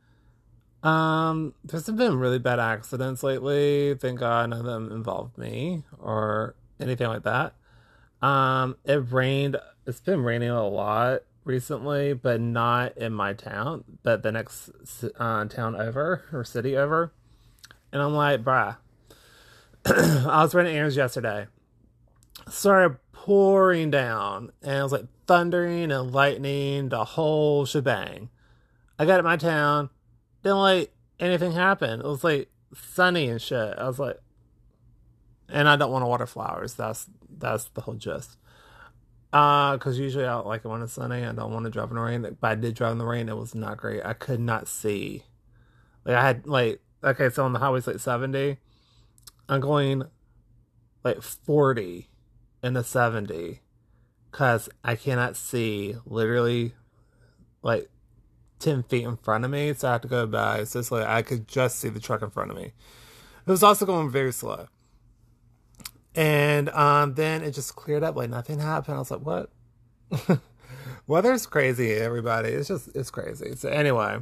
Um, 0.82 1.54
there's 1.64 1.88
been 1.88 2.18
really 2.18 2.38
bad 2.38 2.58
accidents 2.58 3.22
lately. 3.22 3.94
Thank 3.94 4.20
God 4.20 4.50
none 4.50 4.60
of 4.60 4.66
them 4.66 4.90
involved 4.90 5.38
me 5.38 5.84
or 5.98 6.56
anything 6.80 7.06
like 7.06 7.22
that. 7.22 7.54
Um, 8.22 8.76
it 8.84 9.12
rained. 9.12 9.56
It's 9.86 10.00
been 10.00 10.22
raining 10.22 10.50
a 10.50 10.66
lot 10.66 11.22
recently, 11.44 12.12
but 12.12 12.40
not 12.40 12.96
in 12.96 13.12
my 13.12 13.32
town, 13.32 13.84
but 14.02 14.22
the 14.22 14.32
next 14.32 14.70
uh, 15.18 15.44
town 15.46 15.74
over 15.74 16.24
or 16.32 16.44
city 16.44 16.76
over. 16.76 17.12
And 17.92 18.02
I'm 18.02 18.14
like, 18.14 18.44
bruh. 18.44 18.76
I 19.86 20.42
was 20.42 20.54
running 20.54 20.76
errands 20.76 20.96
yesterday. 20.96 21.46
Started 22.48 22.98
pouring 23.12 23.90
down, 23.90 24.52
and 24.62 24.78
it 24.78 24.82
was 24.82 24.92
like 24.92 25.06
thundering 25.26 25.90
and 25.90 26.12
lightning, 26.12 26.88
the 26.88 27.04
whole 27.04 27.64
shebang. 27.64 28.28
I 28.98 29.06
got 29.06 29.16
to 29.16 29.22
my 29.22 29.36
town, 29.36 29.90
didn't 30.42 30.58
like 30.58 30.92
anything 31.18 31.52
happen. 31.52 32.00
It 32.00 32.06
was 32.06 32.24
like 32.24 32.50
sunny 32.74 33.28
and 33.28 33.40
shit. 33.40 33.78
I 33.78 33.86
was 33.86 33.98
like, 33.98 34.18
and 35.52 35.68
I 35.68 35.76
don't 35.76 35.90
want 35.90 36.02
to 36.02 36.06
water 36.08 36.26
flowers. 36.26 36.74
That's 36.74 37.06
that's 37.38 37.64
the 37.64 37.80
whole 37.82 37.94
gist. 37.94 38.36
Uh, 39.32 39.74
because 39.74 39.98
usually 39.98 40.24
I 40.24 40.34
like 40.36 40.64
it 40.64 40.68
when 40.68 40.82
it's 40.82 40.94
sunny. 40.94 41.24
I 41.24 41.32
don't 41.32 41.52
want 41.52 41.64
to 41.64 41.70
drive 41.70 41.90
in 41.90 41.96
the 41.96 42.02
rain. 42.02 42.36
But 42.40 42.48
I 42.50 42.54
did 42.56 42.74
drive 42.74 42.92
in 42.92 42.98
the 42.98 43.06
rain. 43.06 43.28
It 43.28 43.36
was 43.36 43.54
not 43.54 43.78
great. 43.78 44.04
I 44.04 44.12
could 44.12 44.40
not 44.40 44.66
see. 44.66 45.22
Like 46.04 46.16
I 46.16 46.22
had 46.22 46.46
like 46.46 46.80
okay, 47.02 47.30
so 47.30 47.44
on 47.44 47.52
the 47.52 47.58
highway's 47.58 47.86
like 47.86 48.00
seventy. 48.00 48.58
I'm 49.48 49.60
going 49.60 50.04
like 51.04 51.22
forty 51.22 52.08
in 52.62 52.74
the 52.74 52.84
seventy, 52.84 53.60
cause 54.32 54.68
I 54.84 54.96
cannot 54.96 55.36
see 55.36 55.96
literally 56.04 56.74
like 57.62 57.90
ten 58.58 58.82
feet 58.82 59.04
in 59.04 59.16
front 59.16 59.44
of 59.44 59.50
me. 59.50 59.74
So 59.74 59.88
I 59.88 59.92
have 59.92 60.02
to 60.02 60.08
go 60.08 60.26
by. 60.26 60.64
So 60.64 60.78
it's 60.78 60.90
like 60.90 61.06
I 61.06 61.22
could 61.22 61.46
just 61.46 61.78
see 61.78 61.88
the 61.88 62.00
truck 62.00 62.22
in 62.22 62.30
front 62.30 62.50
of 62.50 62.56
me. 62.56 62.72
It 63.46 63.50
was 63.50 63.62
also 63.62 63.86
going 63.86 64.10
very 64.10 64.32
slow. 64.32 64.68
And 66.20 66.68
um, 66.68 67.14
then 67.14 67.42
it 67.42 67.52
just 67.52 67.76
cleared 67.76 68.04
up, 68.04 68.14
like 68.14 68.28
nothing 68.28 68.58
happened. 68.58 68.96
I 68.96 68.98
was 68.98 69.10
like, 69.10 69.22
what? 69.22 69.50
Weather's 71.06 71.46
crazy, 71.46 71.94
everybody. 71.94 72.50
It's 72.50 72.68
just, 72.68 72.94
it's 72.94 73.10
crazy. 73.10 73.56
So, 73.56 73.70
anyway, 73.70 74.18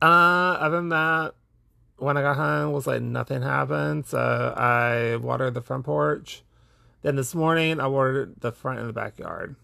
uh, 0.00 0.04
other 0.04 0.76
than 0.76 0.88
that, 0.88 1.34
when 1.98 2.16
I 2.16 2.22
got 2.22 2.36
home, 2.36 2.72
was 2.72 2.86
like 2.86 3.02
nothing 3.02 3.42
happened. 3.42 4.06
So, 4.06 4.54
I 4.56 5.16
watered 5.16 5.52
the 5.52 5.60
front 5.60 5.84
porch. 5.84 6.42
Then 7.02 7.16
this 7.16 7.34
morning, 7.34 7.78
I 7.78 7.88
watered 7.88 8.40
the 8.40 8.50
front 8.50 8.78
and 8.78 8.88
the 8.88 8.94
backyard 8.94 9.56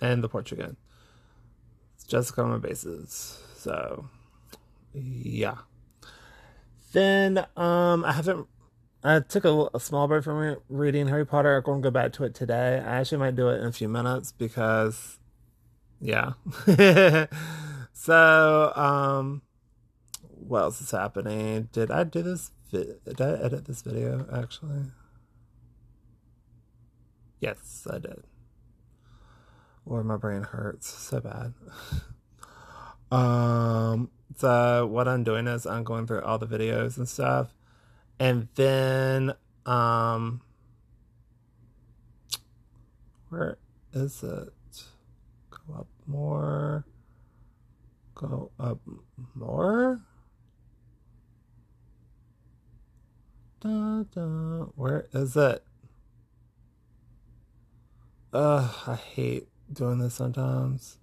and 0.00 0.24
the 0.24 0.28
porch 0.28 0.50
again. 0.50 0.76
It's 1.94 2.04
just 2.04 2.36
on 2.36 2.50
my 2.50 2.58
bases. 2.58 3.38
So, 3.58 4.06
yeah. 4.92 5.58
Then, 6.92 7.46
um, 7.56 8.04
I 8.04 8.10
haven't 8.10 8.48
I 9.04 9.20
took 9.20 9.44
a, 9.44 9.68
a 9.74 9.80
small 9.80 10.08
break 10.08 10.24
from 10.24 10.56
reading 10.70 11.08
Harry 11.08 11.26
Potter. 11.26 11.56
I'm 11.56 11.62
going 11.62 11.82
to 11.82 11.86
go 11.86 11.90
back 11.90 12.14
to 12.14 12.24
it 12.24 12.34
today. 12.34 12.82
I 12.84 13.00
actually 13.00 13.18
might 13.18 13.36
do 13.36 13.50
it 13.50 13.60
in 13.60 13.66
a 13.66 13.72
few 13.72 13.86
minutes 13.86 14.32
because, 14.32 15.18
yeah. 16.00 16.32
so, 17.92 18.72
um, 18.74 19.42
what 20.22 20.62
else 20.62 20.80
is 20.80 20.90
happening? 20.90 21.68
Did 21.70 21.90
I 21.90 22.04
do 22.04 22.22
this? 22.22 22.50
Vi- 22.72 22.94
did 23.04 23.20
I 23.20 23.32
edit 23.44 23.66
this 23.66 23.82
video 23.82 24.26
actually? 24.32 24.86
Yes, 27.40 27.86
I 27.90 27.98
did. 27.98 28.24
Or 29.84 30.02
my 30.02 30.16
brain 30.16 30.44
hurts 30.44 30.88
so 30.88 31.20
bad. 31.20 31.52
um, 33.14 34.10
so 34.36 34.86
what 34.86 35.08
I'm 35.08 35.24
doing 35.24 35.46
is 35.46 35.66
I'm 35.66 35.84
going 35.84 36.06
through 36.06 36.22
all 36.22 36.38
the 36.38 36.46
videos 36.46 36.96
and 36.96 37.06
stuff 37.06 37.52
and 38.18 38.48
then 38.54 39.34
um 39.66 40.40
where 43.28 43.58
is 43.92 44.22
it? 44.22 44.52
Go 45.50 45.74
up 45.74 45.88
more. 46.06 46.84
Go 48.14 48.52
up 48.60 48.78
more? 49.34 50.00
Da, 53.60 54.04
da. 54.14 54.66
where 54.76 55.06
is 55.12 55.36
it? 55.36 55.64
Ugh, 58.32 58.74
I 58.86 58.94
hate 58.94 59.48
doing 59.72 59.98
this 59.98 60.14
sometimes. 60.14 60.98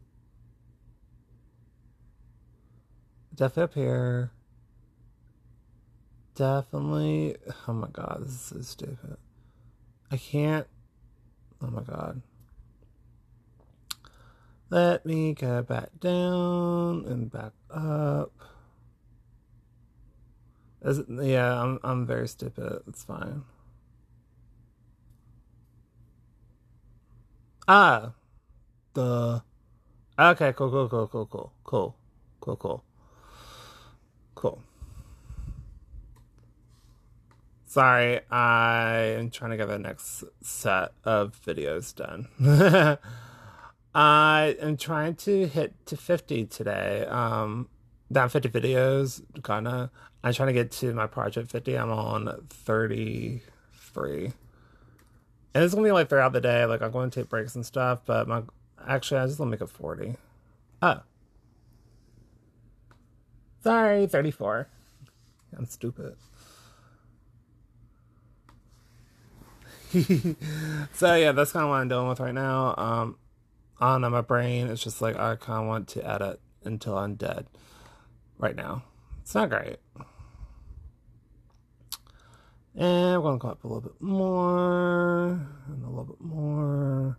Definitely 3.35 3.63
up 3.63 3.73
here 3.73 4.31
definitely. 6.35 7.35
Oh 7.67 7.73
my 7.73 7.87
god, 7.91 8.21
this 8.21 8.31
is 8.31 8.41
so 8.41 8.61
stupid. 8.61 9.17
I 10.09 10.17
can't. 10.17 10.67
Oh 11.61 11.67
my 11.67 11.81
god. 11.81 12.21
Let 14.69 15.05
me 15.05 15.33
go 15.33 15.61
back 15.61 15.89
down 15.99 17.05
and 17.05 17.29
back 17.31 17.51
up. 17.69 18.31
Is 20.81 21.01
yeah, 21.09 21.61
I'm 21.61 21.79
I'm 21.83 22.05
very 22.05 22.27
stupid. 22.27 22.81
It's 22.87 23.03
fine. 23.03 23.43
Ah, 27.67 28.13
the. 28.93 29.43
Okay, 30.17 30.53
cool, 30.53 30.69
cool, 30.69 30.89
cool, 30.89 31.07
cool, 31.07 31.25
cool, 31.25 31.53
cool, 31.63 31.95
cool, 32.39 32.55
cool, 32.55 32.55
cool. 32.55 32.90
Sorry, 37.71 38.19
I 38.29 39.15
am 39.17 39.29
trying 39.29 39.51
to 39.51 39.55
get 39.55 39.69
the 39.69 39.79
next 39.79 40.25
set 40.41 40.91
of 41.05 41.39
videos 41.41 41.95
done. 41.95 42.27
I 43.95 44.57
am 44.59 44.75
trying 44.75 45.15
to 45.15 45.47
hit 45.47 45.73
to 45.85 45.95
50 45.95 46.47
today. 46.47 47.05
Um, 47.07 47.69
down 48.11 48.27
50 48.27 48.49
videos, 48.49 49.21
kinda. 49.41 49.89
I'm 50.21 50.33
trying 50.33 50.47
to 50.47 50.53
get 50.53 50.71
to 50.71 50.93
my 50.93 51.07
project 51.07 51.49
50. 51.49 51.77
I'm 51.77 51.91
on 51.91 52.45
33. 52.49 54.33
And 55.53 55.63
it's 55.63 55.73
gonna 55.73 55.87
be 55.87 55.93
like 55.93 56.09
throughout 56.09 56.33
the 56.33 56.41
day. 56.41 56.65
Like 56.65 56.81
I'm 56.81 56.91
going 56.91 57.09
to 57.09 57.21
take 57.21 57.29
breaks 57.29 57.55
and 57.55 57.65
stuff, 57.65 58.01
but 58.05 58.27
my 58.27 58.41
actually 58.85 59.21
I 59.21 59.27
just 59.27 59.37
gonna 59.37 59.49
make 59.49 59.61
it 59.61 59.69
40. 59.69 60.15
Oh. 60.81 60.99
Sorry, 63.63 64.07
34. 64.07 64.67
I'm 65.57 65.65
stupid. 65.67 66.17
so 70.93 71.15
yeah, 71.15 71.33
that's 71.33 71.51
kind 71.51 71.63
of 71.63 71.69
what 71.69 71.77
I'm 71.77 71.89
dealing 71.89 72.07
with 72.07 72.19
right 72.19 72.33
now. 72.33 72.75
Um, 72.77 73.17
on 73.79 74.01
my 74.01 74.21
brain, 74.21 74.67
it's 74.67 74.83
just 74.83 75.01
like 75.01 75.17
I 75.17 75.35
kind 75.35 75.63
of 75.63 75.67
want 75.67 75.87
to 75.89 76.09
edit 76.09 76.39
until 76.63 76.97
I'm 76.97 77.15
dead. 77.15 77.47
Right 78.37 78.55
now, 78.55 78.83
it's 79.21 79.35
not 79.35 79.49
great. 79.49 79.77
And 82.73 83.21
we're 83.21 83.21
gonna 83.21 83.37
go 83.37 83.49
up 83.49 83.63
a 83.65 83.67
little 83.67 83.81
bit 83.81 84.01
more, 84.01 85.31
and 85.67 85.83
a 85.83 85.89
little 85.89 86.05
bit 86.05 86.21
more. 86.21 87.17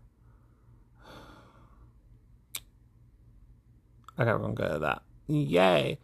Okay, 4.19 4.33
we're 4.33 4.39
gonna 4.39 4.55
go 4.55 4.73
to 4.73 4.79
that. 4.79 5.03
Yay! 5.27 5.99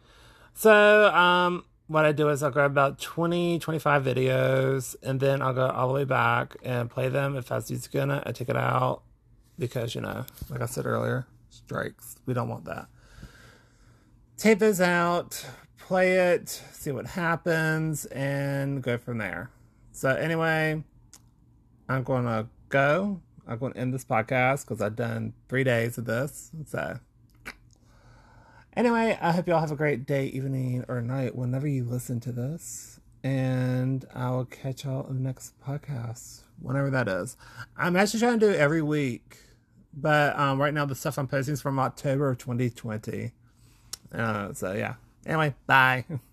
So, 0.53 1.07
um, 1.15 1.65
what 1.89 2.05
I 2.05 2.11
do 2.11 2.29
is 2.29 2.43
I'll 2.43 2.51
grab 2.51 2.69
about 2.69 2.99
20, 2.99 3.57
25 3.57 4.03
videos 4.03 4.95
and 5.01 5.19
then 5.19 5.41
I'll 5.41 5.55
go 5.55 5.67
all 5.67 5.87
the 5.87 5.93
way 5.95 6.03
back 6.03 6.55
and 6.63 6.87
play 6.87 7.09
them. 7.09 7.35
If 7.35 7.49
music 7.49 7.95
in 7.95 8.11
it, 8.11 8.21
I 8.27 8.31
take 8.31 8.47
it 8.47 8.55
out 8.55 9.01
because, 9.57 9.95
you 9.95 10.01
know, 10.01 10.23
like 10.51 10.61
I 10.61 10.67
said 10.67 10.85
earlier, 10.85 11.25
strikes. 11.49 12.17
We 12.27 12.35
don't 12.35 12.47
want 12.47 12.65
that. 12.65 12.89
Tape 14.37 14.59
those 14.59 14.79
out, 14.79 15.43
play 15.79 16.11
it, 16.31 16.61
see 16.71 16.91
what 16.91 17.07
happens, 17.07 18.05
and 18.05 18.83
go 18.83 18.99
from 18.99 19.17
there. 19.17 19.49
So, 19.91 20.09
anyway, 20.09 20.83
I'm 21.89 22.03
going 22.03 22.25
to 22.25 22.47
go. 22.69 23.19
I'm 23.47 23.57
going 23.57 23.73
to 23.73 23.79
end 23.79 23.95
this 23.95 24.05
podcast 24.05 24.61
because 24.61 24.79
I've 24.79 24.95
done 24.95 25.33
three 25.49 25.63
days 25.63 25.97
of 25.97 26.05
this. 26.05 26.51
So, 26.67 26.99
Anyway, 28.79 29.17
I 29.19 29.33
hope 29.33 29.45
you 29.45 29.53
all 29.53 29.59
have 29.59 29.73
a 29.73 29.75
great 29.75 30.05
day, 30.05 30.27
evening, 30.27 30.85
or 30.87 31.01
night 31.01 31.35
whenever 31.35 31.67
you 31.67 31.83
listen 31.83 32.21
to 32.21 32.31
this. 32.31 33.01
And 33.25 34.05
I 34.15 34.29
will 34.29 34.45
catch 34.45 34.85
y'all 34.85 35.05
in 35.09 35.15
the 35.15 35.21
next 35.21 35.59
podcast, 35.59 36.43
whenever 36.61 36.89
that 36.89 37.09
is. 37.09 37.35
I'm 37.75 37.97
actually 37.97 38.21
trying 38.21 38.39
to 38.39 38.45
do 38.45 38.53
it 38.53 38.57
every 38.57 38.81
week. 38.81 39.37
But 39.93 40.39
um, 40.39 40.61
right 40.61 40.73
now, 40.73 40.85
the 40.85 40.95
stuff 40.95 41.19
I'm 41.19 41.27
posting 41.27 41.55
is 41.55 41.61
from 41.61 41.77
October 41.77 42.29
of 42.29 42.37
2020. 42.37 43.33
Uh, 44.13 44.53
so, 44.53 44.71
yeah. 44.71 44.93
Anyway, 45.25 45.55
bye. 45.67 46.05